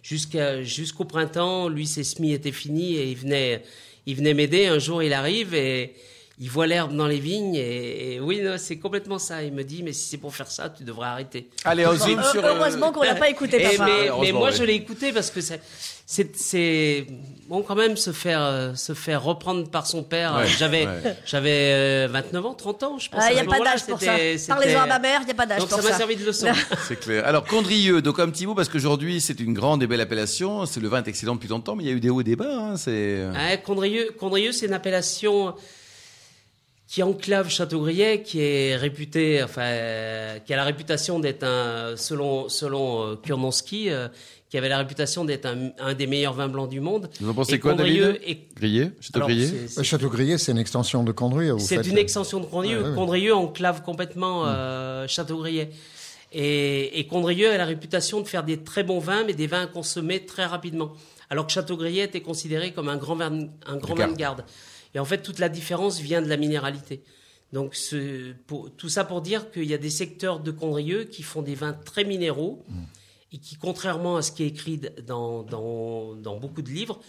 jusqu'au 0.03 1.05
printemps, 1.05 1.67
lui, 1.67 1.87
ses 1.87 2.03
semis 2.03 2.33
étaient 2.33 2.51
finis 2.51 2.95
et 2.95 3.09
il 3.09 3.17
venait, 3.17 3.63
il 4.05 4.15
venait 4.15 4.33
m'aider. 4.33 4.67
Un 4.67 4.79
jour, 4.79 5.03
il 5.03 5.13
arrive 5.13 5.53
et 5.53 5.93
il 6.41 6.49
voit 6.49 6.67
l'herbe 6.67 6.95
dans 6.95 7.07
les 7.07 7.19
vignes 7.19 7.55
et, 7.55 8.13
et 8.15 8.19
oui, 8.21 8.41
c'est 8.57 8.77
complètement 8.77 9.19
ça. 9.19 9.43
Il 9.43 9.51
me 9.53 9.63
dit, 9.63 9.83
mais 9.83 9.91
si 9.93 10.07
c'est 10.09 10.17
pour 10.17 10.33
faire 10.33 10.49
ça, 10.49 10.69
tu 10.69 10.83
devrais 10.85 11.07
arrêter. 11.07 11.49
Allez, 11.65 11.85
on 11.85 11.93
zoome 11.95 12.23
sur. 12.23 12.43
euh, 12.45 12.55
Heureusement 12.55 12.91
qu'on 12.93 13.03
l'a 13.03 13.15
pas 13.15 13.29
écouté, 13.29 13.61
Et 13.61 13.77
papa. 13.77 13.89
mais, 14.21 14.31
moi, 14.31 14.49
oui. 14.49 14.55
je 14.57 14.63
l'ai 14.63 14.75
écouté 14.75 15.11
parce 15.11 15.31
que 15.31 15.41
c'est, 15.41 17.05
bon 17.47 17.61
quand 17.61 17.75
même 17.75 17.97
se 17.97 18.11
faire, 18.13 18.41
euh, 18.41 18.73
se 18.75 18.93
faire 18.93 19.21
reprendre 19.23 19.69
par 19.69 19.85
son 19.85 20.01
père. 20.03 20.35
Ouais, 20.37 20.47
J'avais, 20.47 20.85
ouais. 20.87 21.15
j'avais 21.25 21.73
euh, 21.73 22.07
29 22.09 22.45
ans, 22.45 22.53
30 22.53 22.83
ans, 22.83 22.97
je 22.99 23.09
pense. 23.09 23.23
Il 23.29 23.33
n'y 23.35 23.41
a 23.41 23.43
pas 23.43 23.59
d'âge 23.59 23.85
pour 23.85 23.99
ça. 23.99 24.15
Parlez-en 24.47 24.81
à 24.81 24.85
ma 24.87 24.99
mère, 24.99 25.19
il 25.21 25.25
n'y 25.25 25.31
a 25.31 25.35
pas 25.35 25.45
d'âge 25.45 25.59
pour 25.59 25.69
ça 25.69 25.81
ça. 25.81 25.89
m'a 25.89 25.97
servi 25.97 26.15
de 26.15 26.25
leçon. 26.25 26.47
C'est 26.87 26.99
clair. 26.99 27.25
Alors, 27.27 27.43
Condrieux, 27.43 28.01
donc 28.01 28.17
un 28.19 28.29
petit 28.29 28.47
mot, 28.47 28.55
parce 28.55 28.69
qu'aujourd'hui, 28.69 29.19
c'est 29.21 29.39
une 29.41 29.53
grande 29.53 29.83
et 29.83 29.87
belle 29.87 30.01
appellation. 30.01 30.65
C'est 30.65 30.79
le 30.79 30.87
vin 30.87 31.03
est 31.03 31.07
excellent 31.09 31.35
depuis 31.35 31.49
longtemps, 31.49 31.75
mais 31.75 31.83
il 31.83 31.87
y 31.87 31.91
a 31.91 31.95
eu 31.95 31.99
des 31.99 32.09
hauts 32.09 32.21
et 32.21 32.23
des 32.23 32.35
bas. 32.35 32.47
hein, 32.49 32.77
c'est. 32.77 33.23
Condrieux, 33.65 34.11
Condrieux, 34.17 34.51
c'est 34.53 34.67
une 34.67 34.73
appellation 34.73 35.53
qui 36.89 37.03
enclave 37.03 37.49
Châteaubriet, 37.49 38.23
qui 38.23 38.41
est 38.41 38.75
réputé, 38.75 39.43
enfin, 39.43 39.61
euh, 39.61 40.39
qui 40.39 40.51
a 40.55 40.57
la 40.57 40.63
réputation 40.63 41.19
d'être 41.19 41.43
un, 41.43 41.95
selon 41.95 42.49
selon 42.49 43.03
euh, 43.11 43.15
Kurnonski, 43.15 43.91
euh, 43.91 44.07
qui 44.49 44.57
avait 44.57 44.69
la 44.69 44.79
réputation 44.79 45.23
d'être 45.23 45.45
un, 45.45 45.69
un 45.77 45.93
des 45.93 46.07
meilleurs 46.07 46.33
vins 46.33 46.47
blancs 46.47 46.67
du 46.67 46.79
monde. 46.79 47.07
Vous 47.21 47.29
en 47.29 47.35
pensez 47.35 47.53
Et 47.53 47.59
quoi, 47.59 47.73
Condrieux 47.73 48.13
David 48.13 48.21
est- 48.27 48.55
Grillé 48.57 48.91
Château 49.01 49.17
alors, 49.19 49.29
grillé 50.15 50.37
c'est- 50.39 50.51
une 50.51 50.57
extension 50.57 51.03
de 51.03 51.11
Condrieu. 51.11 51.59
C'est 51.59 51.85
une 51.85 51.97
euh, 51.97 52.01
extension 52.01 52.39
de 52.39 52.45
Condrieu. 52.47 52.77
Ouais, 52.77 52.83
ouais, 52.83 52.89
ouais. 52.89 52.95
Condrieu 52.95 53.35
enclave 53.35 53.83
complètement 53.83 54.45
euh. 54.47 55.05
Et, 56.31 56.99
et 56.99 57.05
Condrieu 57.07 57.51
a 57.51 57.57
la 57.57 57.65
réputation 57.65 58.19
de 58.21 58.27
faire 58.27 58.43
des 58.43 58.63
très 58.63 58.83
bons 58.83 58.99
vins, 58.99 59.23
mais 59.25 59.33
des 59.33 59.47
vins 59.47 59.63
à 59.63 59.67
consommer 59.67 60.25
très 60.25 60.45
rapidement. 60.45 60.93
Alors 61.29 61.45
que 61.45 61.51
Châteaubriet 61.51 62.05
était 62.05 62.21
considéré 62.21 62.71
comme 62.71 62.89
un 62.89 62.97
grand 62.97 63.15
vin, 63.15 63.47
un 63.67 63.77
grand 63.77 63.93
vin 63.95 64.07
de 64.07 64.15
garde. 64.15 64.43
Et 64.95 64.99
en 64.99 65.05
fait, 65.05 65.19
toute 65.21 65.39
la 65.39 65.49
différence 65.49 65.99
vient 65.99 66.21
de 66.21 66.27
la 66.27 66.37
minéralité. 66.37 67.01
Donc, 67.53 67.75
ce- 67.75 68.33
pour, 68.47 68.69
tout 68.71 68.89
ça 68.89 69.03
pour 69.03 69.21
dire 69.21 69.51
qu'il 69.51 69.65
y 69.65 69.73
a 69.73 69.77
des 69.77 69.89
secteurs 69.89 70.39
de 70.39 70.51
Condrieu 70.51 71.03
qui 71.05 71.23
font 71.23 71.41
des 71.41 71.55
vins 71.55 71.73
très 71.73 72.03
minéraux 72.03 72.63
et 73.31 73.37
qui, 73.37 73.55
contrairement 73.55 74.17
à 74.17 74.21
ce 74.21 74.31
qui 74.31 74.43
est 74.43 74.47
écrit 74.47 74.79
dans, 75.07 75.43
dans, 75.43 76.15
dans 76.15 76.37
beaucoup 76.37 76.61
de 76.61 76.69
livres, 76.69 76.99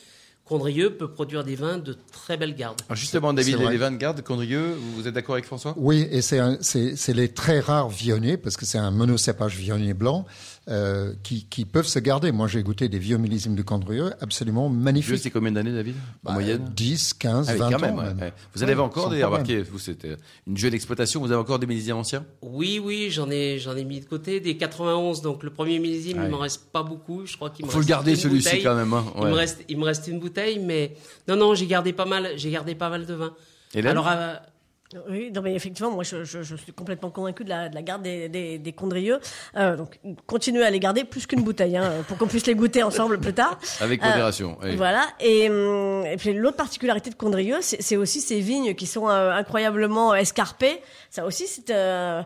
Condrieu 0.45 0.97
peut 0.97 1.13
produire 1.13 1.45
des 1.45 1.55
vins 1.55 1.79
de 1.79 1.97
très 2.11 2.37
belle 2.37 2.57
garde. 2.57 2.81
Alors 2.89 2.97
justement, 2.97 3.33
David, 3.33 3.57
les 3.71 3.77
vins 3.77 3.93
de 3.93 3.97
garde, 3.99 4.21
Condrieux, 4.23 4.75
vous 4.97 5.07
êtes 5.07 5.15
d'accord 5.15 5.35
avec 5.37 5.45
François? 5.45 5.75
Oui, 5.77 6.09
et 6.11 6.23
c'est 6.23 6.41
un- 6.41 6.59
c'est 6.61 6.97
c'est 6.97 7.13
les 7.13 7.29
très 7.29 7.61
rares 7.61 7.89
viogniers, 7.89 8.37
parce 8.37 8.57
que 8.57 8.67
c'est 8.67 8.79
un 8.79 8.91
monocépage 8.91 9.57
vionnier 9.57 9.95
blanc, 9.95 10.27
euh, 10.71 11.15
qui, 11.23 11.47
qui 11.47 11.65
peuvent 11.65 11.87
se 11.87 11.99
garder. 11.99 12.33
Moi, 12.33 12.47
j'ai 12.49 12.63
goûté 12.63 12.89
des 12.89 12.99
vieux 12.99 13.17
millésimes 13.19 13.55
de 13.57 13.63
Condrieu 13.63 14.13
absolument 14.21 14.69
Vieux, 14.71 14.79
magnifiques. 14.79 15.19
c'est 15.19 15.31
combien 15.31 15.53
d'années, 15.53 15.73
David 15.73 15.95
En 16.25 16.29
Bah, 16.29 16.33
moyenne 16.35 16.65
10, 16.75 17.15
15, 17.15 17.49
Ah 17.49 17.53
oui, 17.53 17.59
20 17.59 17.71
quand 17.73 17.79
même, 17.81 17.99
ans. 17.99 18.03
même. 18.03 18.19
ouais. 18.21 18.33
Vous 18.55 18.63
Ouais, 18.63 18.71
avez 18.71 18.81
encore 18.81 19.11
des 19.11 19.21
problème. 19.21 19.27
remarquez, 19.33 19.63
vous 19.63 19.79
c'était 19.79 20.17
une 20.47 20.57
jeune 20.57 20.75
exploitation, 20.75 21.21
vous 21.21 21.33
avez 21.33 21.41
encore 21.41 21.59
des 21.59 21.67
millésimes 21.67 21.97
anciens 21.97 22.25
Oui, 22.43 22.81
oui, 22.83 23.09
j'en 23.11 23.31
ai, 23.31 23.59
j'en 23.59 23.77
ai 23.77 23.85
mis 23.85 24.01
de 24.01 24.07
côté 24.07 24.41
des 24.41 24.57
91. 24.57 25.23
Donc 25.23 25.43
le 25.43 25.51
premier 25.51 25.79
millésime, 25.79 26.19
Ouais. 26.19 26.25
il 26.27 26.31
m'en 26.31 26.39
reste 26.39 26.71
pas 26.73 26.83
beaucoup. 26.83 27.27
Je 27.27 27.37
crois 27.37 27.51
qu'il 27.51 27.67
me 27.67 27.71
Faut 27.71 27.81
le 27.81 27.85
garder 27.85 28.15
celui-ci 28.17 28.63
quand 28.63 28.75
même. 28.77 28.93
hein, 28.93 29.05
Il 29.19 29.27
me 29.27 29.33
reste, 29.33 29.65
il 29.69 29.77
me 29.79 29.85
reste 29.85 30.07
une 30.09 30.21
bouteille, 30.21 30.59
mais 30.61 30.95
non, 31.29 31.37
non, 31.37 31.55
j'ai 31.55 31.67
gardé 31.67 31.93
pas 31.93 32.05
mal, 32.07 32.31
j'ai 32.37 32.51
gardé 32.51 32.75
pas 32.75 32.91
mal 32.91 33.07
de 33.07 33.15
vin. 33.15 33.35
Alors, 33.85 34.09
euh, 34.09 34.35
Oui, 35.09 35.31
non, 35.33 35.41
mais 35.41 35.55
effectivement, 35.55 35.93
moi, 35.93 36.03
je, 36.03 36.25
je- 36.25 36.43
je 36.43 36.57
suis 36.57 36.73
complètement 36.73 37.11
convaincu 37.11 37.45
de 37.45 37.49
la, 37.49 37.69
de 37.69 37.75
la 37.77 37.83
garde 37.83 38.03
des, 38.03 38.29
des, 38.29 38.59
des 38.59 38.73
Condrieux. 38.73 39.21
Euh, 39.57 39.77
donc, 39.77 40.01
continuez 40.27 40.65
à 40.65 40.71
les 40.71 40.81
garder 40.81 41.05
plus 41.05 41.27
qu'une 41.29 41.43
bouteille, 41.43 41.77
hein, 41.77 41.93
pour 42.09 42.19
qu'on 42.19 42.27
puisse 42.27 42.47
les 42.47 42.57
goûter 42.57 42.83
ensemble 42.83 43.21
plus 43.21 43.33
tard. 43.33 43.57
Avec 43.81 44.03
Euh, 44.03 44.09
modération. 44.09 44.59
oui. 44.65 44.75
Voilà. 44.75 45.07
Et, 45.21 45.49
hum, 45.49 46.05
et 46.07 46.17
puis 46.17 46.33
l'autre 46.33 46.57
particularité 46.57 47.09
de 47.11 47.15
Condrieux, 47.15 47.59
c'est 47.61 47.81
c'est 47.81 47.97
aussi 47.97 48.21
ces 48.21 48.41
vignes 48.41 48.75
qui 48.75 48.87
sont 48.87 49.09
euh, 49.09 49.31
incroyablement 49.33 50.13
escarpées. 50.15 50.81
Ça 51.09 51.25
aussi, 51.25 51.47
c'est 51.47 51.71
euh, 51.71 52.23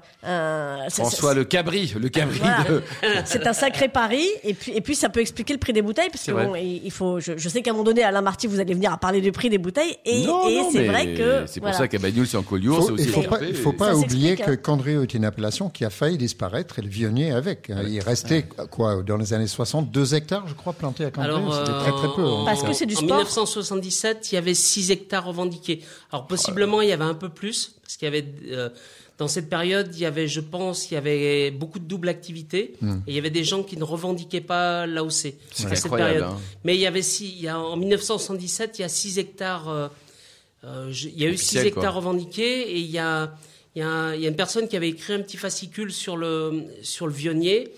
François 0.90 1.34
le 1.34 1.44
cabri, 1.44 1.92
le 2.00 2.08
cabri 2.08 2.38
Voilà. 2.38 2.64
de. 2.64 2.82
C'est 3.24 3.46
un 3.46 3.52
sacré 3.52 3.88
pari, 3.88 4.26
et 4.42 4.52
puis 4.54 4.72
et 4.72 4.80
puis 4.80 4.94
ça 4.94 5.08
peut 5.08 5.20
expliquer 5.20 5.52
le 5.54 5.58
prix 5.58 5.72
des 5.72 5.80
bouteilles 5.82 6.10
parce 6.10 6.24
que 6.24 6.32
bon, 6.32 6.54
il 6.54 6.90
faut. 6.90 7.20
Je, 7.20 7.32
je 7.36 7.48
sais 7.48 7.62
qu'à 7.62 7.70
un 7.70 7.74
moment 7.74 7.84
donné, 7.84 8.02
Alain 8.02 8.20
Marty, 8.22 8.46
vous 8.46 8.60
allez 8.60 8.74
venir 8.74 8.92
à 8.92 8.96
parler 8.98 9.20
du 9.20 9.32
prix 9.32 9.48
des 9.50 9.58
bouteilles, 9.58 9.96
et, 10.04 10.22
et 10.22 10.26
c'est 10.72 10.86
vrai 10.86 11.14
que 11.14 11.44
C'est 11.46 11.60
pour 11.60 11.68
voilà. 11.68 11.78
ça 11.78 11.88
qu'à 11.88 11.98
Bagnoul, 11.98 12.26
c'est 12.26 12.36
en 12.36 12.42
Collioure, 12.54 12.76
Faut- 12.78 12.86
c'est 12.86 12.92
aussi 12.92 13.02
il 13.04 13.08
faut 13.10 13.20
pas, 13.20 13.26
escarpé. 13.26 13.46
il 13.48 13.54
faut 13.56 13.72
pas 13.72 13.94
oublier 13.96 14.36
que 14.36 14.50
hein. 14.50 14.56
Condrieu 14.56 15.02
est 15.02 15.14
une 15.14 15.24
appellation 15.24 15.68
qui 15.70 15.84
a 15.84 15.90
failli 15.90 16.16
disparaître 16.18 16.78
et 16.78 16.82
le 16.82 16.88
vionnier 16.88 17.32
avec. 17.32 17.70
Il 17.88 18.00
restait, 18.00 18.44
quoi, 18.70 19.02
dans 19.02 19.16
les 19.16 19.32
années 19.32 19.46
60, 19.46 19.90
2 19.90 20.14
hectares, 20.14 20.46
je 20.48 20.54
crois, 20.54 20.72
plantés 20.72 21.04
à 21.04 21.10
Condrieu. 21.10 21.34
alors, 21.34 21.54
C'était 21.54 21.70
euh, 21.70 21.80
très 21.80 21.92
très 21.92 22.14
peu. 22.16 22.24
en- 22.24 22.42
hein. 22.42 22.44
Parce 22.44 22.62
que 22.62 22.72
c'est 22.72 22.86
du 22.86 22.94
en 22.94 22.98
sport. 22.98 23.08
1977, 23.18 24.32
il 24.32 24.34
y 24.36 24.38
avait 24.38 24.54
6 24.54 24.90
hectares 24.90 25.24
revendiqués. 25.26 25.82
Alors 26.12 26.26
possiblement, 26.26 26.80
il 26.82 26.88
y 26.88 26.92
avait 26.92 27.04
un 27.04 27.14
peu 27.14 27.28
plus, 27.28 27.74
parce 27.82 27.96
qu'il 27.96 28.06
y 28.06 28.08
avait 28.08 28.24
euh, 28.50 28.68
dans 29.18 29.28
cette 29.28 29.48
période, 29.48 29.90
il 29.94 30.00
y 30.00 30.06
avait, 30.06 30.26
je 30.26 30.40
pense, 30.40 30.90
il 30.90 30.94
y 30.94 30.96
avait 30.96 31.50
beaucoup 31.52 31.78
de 31.78 31.84
double 31.84 32.08
activité, 32.08 32.74
et 32.82 32.86
il 33.06 33.14
y 33.14 33.18
avait 33.18 33.30
des 33.30 33.44
gens 33.44 33.62
qui 33.62 33.76
ne 33.76 33.84
revendiquait 33.84 34.40
pas 34.40 34.86
l'AOC 34.86 35.12
C'est 35.12 35.66
à 35.66 35.74
cette 35.76 35.84
incroyable, 35.86 36.12
période. 36.18 36.30
hein. 36.36 36.40
Mais 36.64 36.74
il 36.74 36.80
y 36.80 36.86
avait 36.86 37.02
six, 37.02 37.28
il 37.36 37.42
y 37.44 37.48
a, 37.48 37.58
en 37.58 37.76
1977, 37.76 38.78
il 38.78 38.82
y 38.82 38.84
a 38.84 38.88
6 38.88 39.18
hectares. 39.18 39.68
euh, 39.68 39.88
je- 40.90 41.08
il 41.08 41.20
y 41.20 41.24
a 41.26 41.28
eu 41.28 41.36
6 41.36 41.56
Officiel, 41.56 41.72
quoi. 41.72 41.82
hectares 41.82 41.94
revendiqués 41.96 42.70
et 42.72 42.78
il 42.78 42.90
y 42.90 42.98
a, 42.98 43.34
il 43.74 43.80
y, 43.80 43.82
a, 43.82 44.14
il 44.14 44.22
y 44.22 44.26
a 44.26 44.28
une 44.28 44.36
personne 44.36 44.68
qui 44.68 44.76
avait 44.76 44.88
écrit 44.90 45.12
un 45.14 45.20
petit 45.20 45.36
fascicule 45.36 45.92
sur 45.92 46.16
le 46.16 46.64
sur 46.82 47.06
le 47.06 47.12
vionnier 47.12 47.72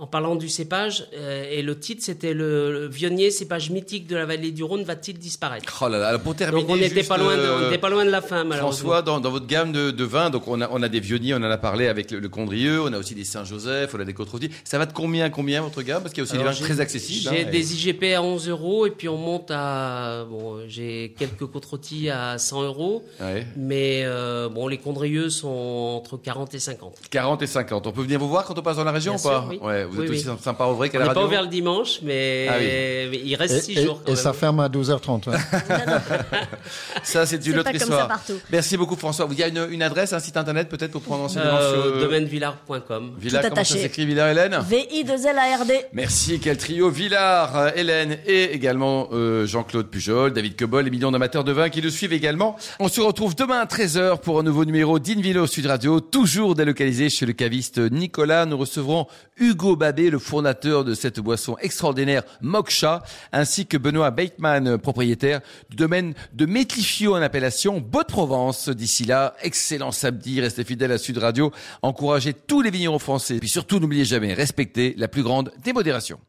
en 0.00 0.06
parlant 0.06 0.34
du 0.34 0.48
cépage, 0.48 1.06
euh, 1.14 1.44
et 1.50 1.62
le 1.62 1.78
titre 1.78 2.02
c'était 2.04 2.34
le, 2.34 2.72
le 2.72 2.88
Vionnier, 2.88 3.30
cépage 3.30 3.70
mythique 3.70 4.06
de 4.06 4.16
la 4.16 4.26
vallée 4.26 4.50
du 4.50 4.64
Rhône, 4.64 4.82
va-t-il 4.82 5.18
disparaître? 5.18 5.80
Oh 5.82 5.88
là 5.88 5.98
là, 5.98 6.08
alors 6.08 6.20
pour 6.20 6.34
terminer, 6.34 6.62
Donc 6.62 6.70
on 6.70 6.76
n'était 6.76 6.94
juste, 6.96 7.08
pas 7.08 7.18
loin, 7.18 7.36
de, 7.36 7.40
on 7.42 7.72
euh, 7.72 7.78
pas 7.78 7.90
loin 7.90 8.04
de 8.04 8.10
la 8.10 8.20
fin, 8.22 8.44
malheureusement. 8.44 8.90
François, 8.90 9.02
dans, 9.02 9.20
dans 9.20 9.30
votre 9.30 9.46
gamme 9.46 9.72
de, 9.72 9.90
de 9.90 10.04
vins, 10.04 10.30
donc 10.30 10.46
on 10.48 10.60
a, 10.60 10.68
on 10.70 10.82
a 10.82 10.88
des 10.88 11.00
Vionniers, 11.00 11.34
on 11.34 11.38
en 11.38 11.42
a 11.50 11.58
parlé 11.58 11.86
avec 11.88 12.10
le, 12.10 12.18
le 12.18 12.28
Condrieu, 12.28 12.82
on 12.82 12.92
a 12.92 12.98
aussi 12.98 13.14
des 13.14 13.24
Saint-Joseph, 13.24 13.94
on 13.94 14.00
a 14.00 14.04
des 14.04 14.14
Côtes-Rôties. 14.14 14.50
Ça 14.64 14.78
va 14.78 14.86
de 14.86 14.92
combien, 14.92 15.24
à 15.26 15.30
combien 15.30 15.60
votre 15.62 15.82
gamme? 15.82 16.02
Parce 16.02 16.12
qu'il 16.14 16.22
y 16.22 16.26
a 16.26 16.30
aussi 16.30 16.36
Alors, 16.40 16.52
des 16.52 16.58
vins 16.58 16.64
très 16.66 16.80
accessibles. 16.80 17.30
J'ai 17.34 17.44
hein, 17.46 17.50
des 17.50 17.74
IGP 17.74 18.14
à 18.14 18.22
11 18.22 18.48
euros 18.48 18.86
et 18.86 18.90
puis 18.90 19.08
on 19.08 19.16
monte 19.16 19.50
à 19.50 20.24
bon, 20.28 20.60
j'ai 20.66 21.14
quelques 21.18 21.46
côtes 21.46 21.66
à 22.12 22.38
100 22.38 22.62
euros, 22.64 23.04
Ouais. 23.20 23.46
mais 23.56 24.02
euh, 24.04 24.48
bon 24.48 24.68
les 24.68 24.78
condrieux 24.78 25.30
sont 25.30 25.48
entre 25.96 26.16
40 26.16 26.54
et 26.54 26.58
50. 26.58 26.94
40 27.10 27.42
et 27.42 27.46
50. 27.46 27.86
On 27.86 27.92
peut 27.92 28.02
venir 28.02 28.18
vous 28.18 28.28
voir 28.28 28.44
quand 28.44 28.58
on 28.58 28.62
passe 28.62 28.76
dans 28.76 28.84
la 28.84 28.92
région 28.92 29.14
Bien 29.14 29.20
ou 29.20 29.28
pas? 29.28 29.40
sûr, 29.40 29.48
oui. 29.50 29.58
Ouais, 29.62 29.84
vous 29.90 29.98
Oui, 29.98 30.04
êtes 30.06 30.10
oui. 30.12 30.26
aussi 30.28 30.42
sympa 30.42 30.64
au 30.64 30.74
vrai 30.74 30.88
qu'à 30.88 30.98
On 30.98 31.00
la 31.00 31.06
n'est 31.08 31.14
pas 31.14 31.20
radio. 31.20 31.26
ouvert 31.28 31.42
le 31.42 31.48
dimanche, 31.48 32.00
mais, 32.02 32.46
Ah 32.48 32.54
oui. 32.58 32.64
mais 33.10 33.20
il 33.24 33.34
reste 33.34 33.54
Et, 33.56 33.60
6 33.60 33.78
et- 33.78 33.84
jours. 33.84 34.00
quand 34.04 34.12
et 34.12 34.14
même. 34.14 34.22
ça 34.22 34.32
ferme 34.32 34.60
à 34.60 34.68
12h30. 34.68 35.28
hein. 35.28 35.38
Ça, 37.02 37.26
c'est 37.26 37.44
une 37.46 37.58
autre 37.58 37.74
histoire. 37.74 38.00
ça 38.02 38.06
partout. 38.06 38.34
Merci 38.50 38.76
beaucoup, 38.76 38.96
François. 38.96 39.26
Il 39.30 39.38
y 39.38 39.42
a 39.42 39.48
une, 39.48 39.66
une 39.70 39.82
adresse, 39.82 40.12
un 40.12 40.20
site 40.20 40.36
internet 40.36 40.68
peut-être 40.68 40.92
pour 40.92 41.02
prendre 41.02 41.24
enseignement 41.24 41.56
Euh, 41.58 41.72
sur. 41.72 41.96
euh, 41.96 42.00
domainevillar.com. 42.04 43.12
Villa, 43.18 43.38
Tout 43.40 43.48
comment 43.48 43.54
ça 43.56 43.60
attaché. 43.60 43.78
s'écrit, 43.82 44.06
Villa 44.06 44.30
Hélène 44.30 44.58
VI2LARD. 44.70 45.72
Merci, 45.92 46.38
quel 46.40 46.56
trio 46.56 46.90
Villard, 46.90 47.76
Hélène 47.76 48.18
et 48.26 48.52
également 48.54 49.08
euh, 49.12 49.46
Jean-Claude 49.46 49.88
Pujol, 49.88 50.32
David 50.32 50.56
Cobol, 50.56 50.84
les 50.84 50.90
millions 50.90 51.10
d'amateurs 51.10 51.44
de 51.44 51.52
vin 51.52 51.68
qui 51.68 51.82
nous 51.82 51.90
suivent 51.90 52.12
également. 52.12 52.56
On 52.78 52.88
se 52.88 53.00
retrouve 53.00 53.34
demain 53.34 53.60
à 53.60 53.66
13h 53.66 54.18
pour 54.20 54.38
un 54.38 54.42
nouveau 54.42 54.64
numéro 54.64 54.98
d'Invino 54.98 55.46
Sud 55.46 55.66
Radio, 55.66 56.00
toujours 56.00 56.54
délocalisé 56.54 57.08
chez 57.10 57.26
le 57.26 57.32
caviste 57.32 57.78
Nicolas. 57.78 58.46
Nous 58.46 58.58
recevrons 58.58 59.06
Hugo 59.38 59.76
Babé, 59.80 60.10
le 60.10 60.18
fondateur 60.18 60.84
de 60.84 60.92
cette 60.92 61.20
boisson 61.20 61.56
extraordinaire 61.58 62.22
Moksha, 62.42 63.02
ainsi 63.32 63.64
que 63.64 63.78
Benoît 63.78 64.10
Bateman, 64.10 64.76
propriétaire 64.76 65.40
du 65.70 65.76
domaine 65.76 66.12
de 66.34 66.44
Métlifio 66.44 67.16
en 67.16 67.22
appellation 67.22 67.80
Beau-de-Provence. 67.80 68.68
D'ici 68.68 69.06
là, 69.06 69.34
excellent 69.40 69.90
samedi, 69.90 70.38
restez 70.42 70.64
fidèles 70.64 70.92
à 70.92 70.98
Sud 70.98 71.16
Radio, 71.16 71.50
encouragez 71.80 72.34
tous 72.34 72.60
les 72.60 72.70
vignerons 72.70 72.98
français, 72.98 73.38
puis 73.38 73.48
surtout 73.48 73.80
n'oubliez 73.80 74.04
jamais, 74.04 74.34
respectez 74.34 74.94
la 74.98 75.08
plus 75.08 75.22
grande 75.22 75.50
démodération. 75.64 76.20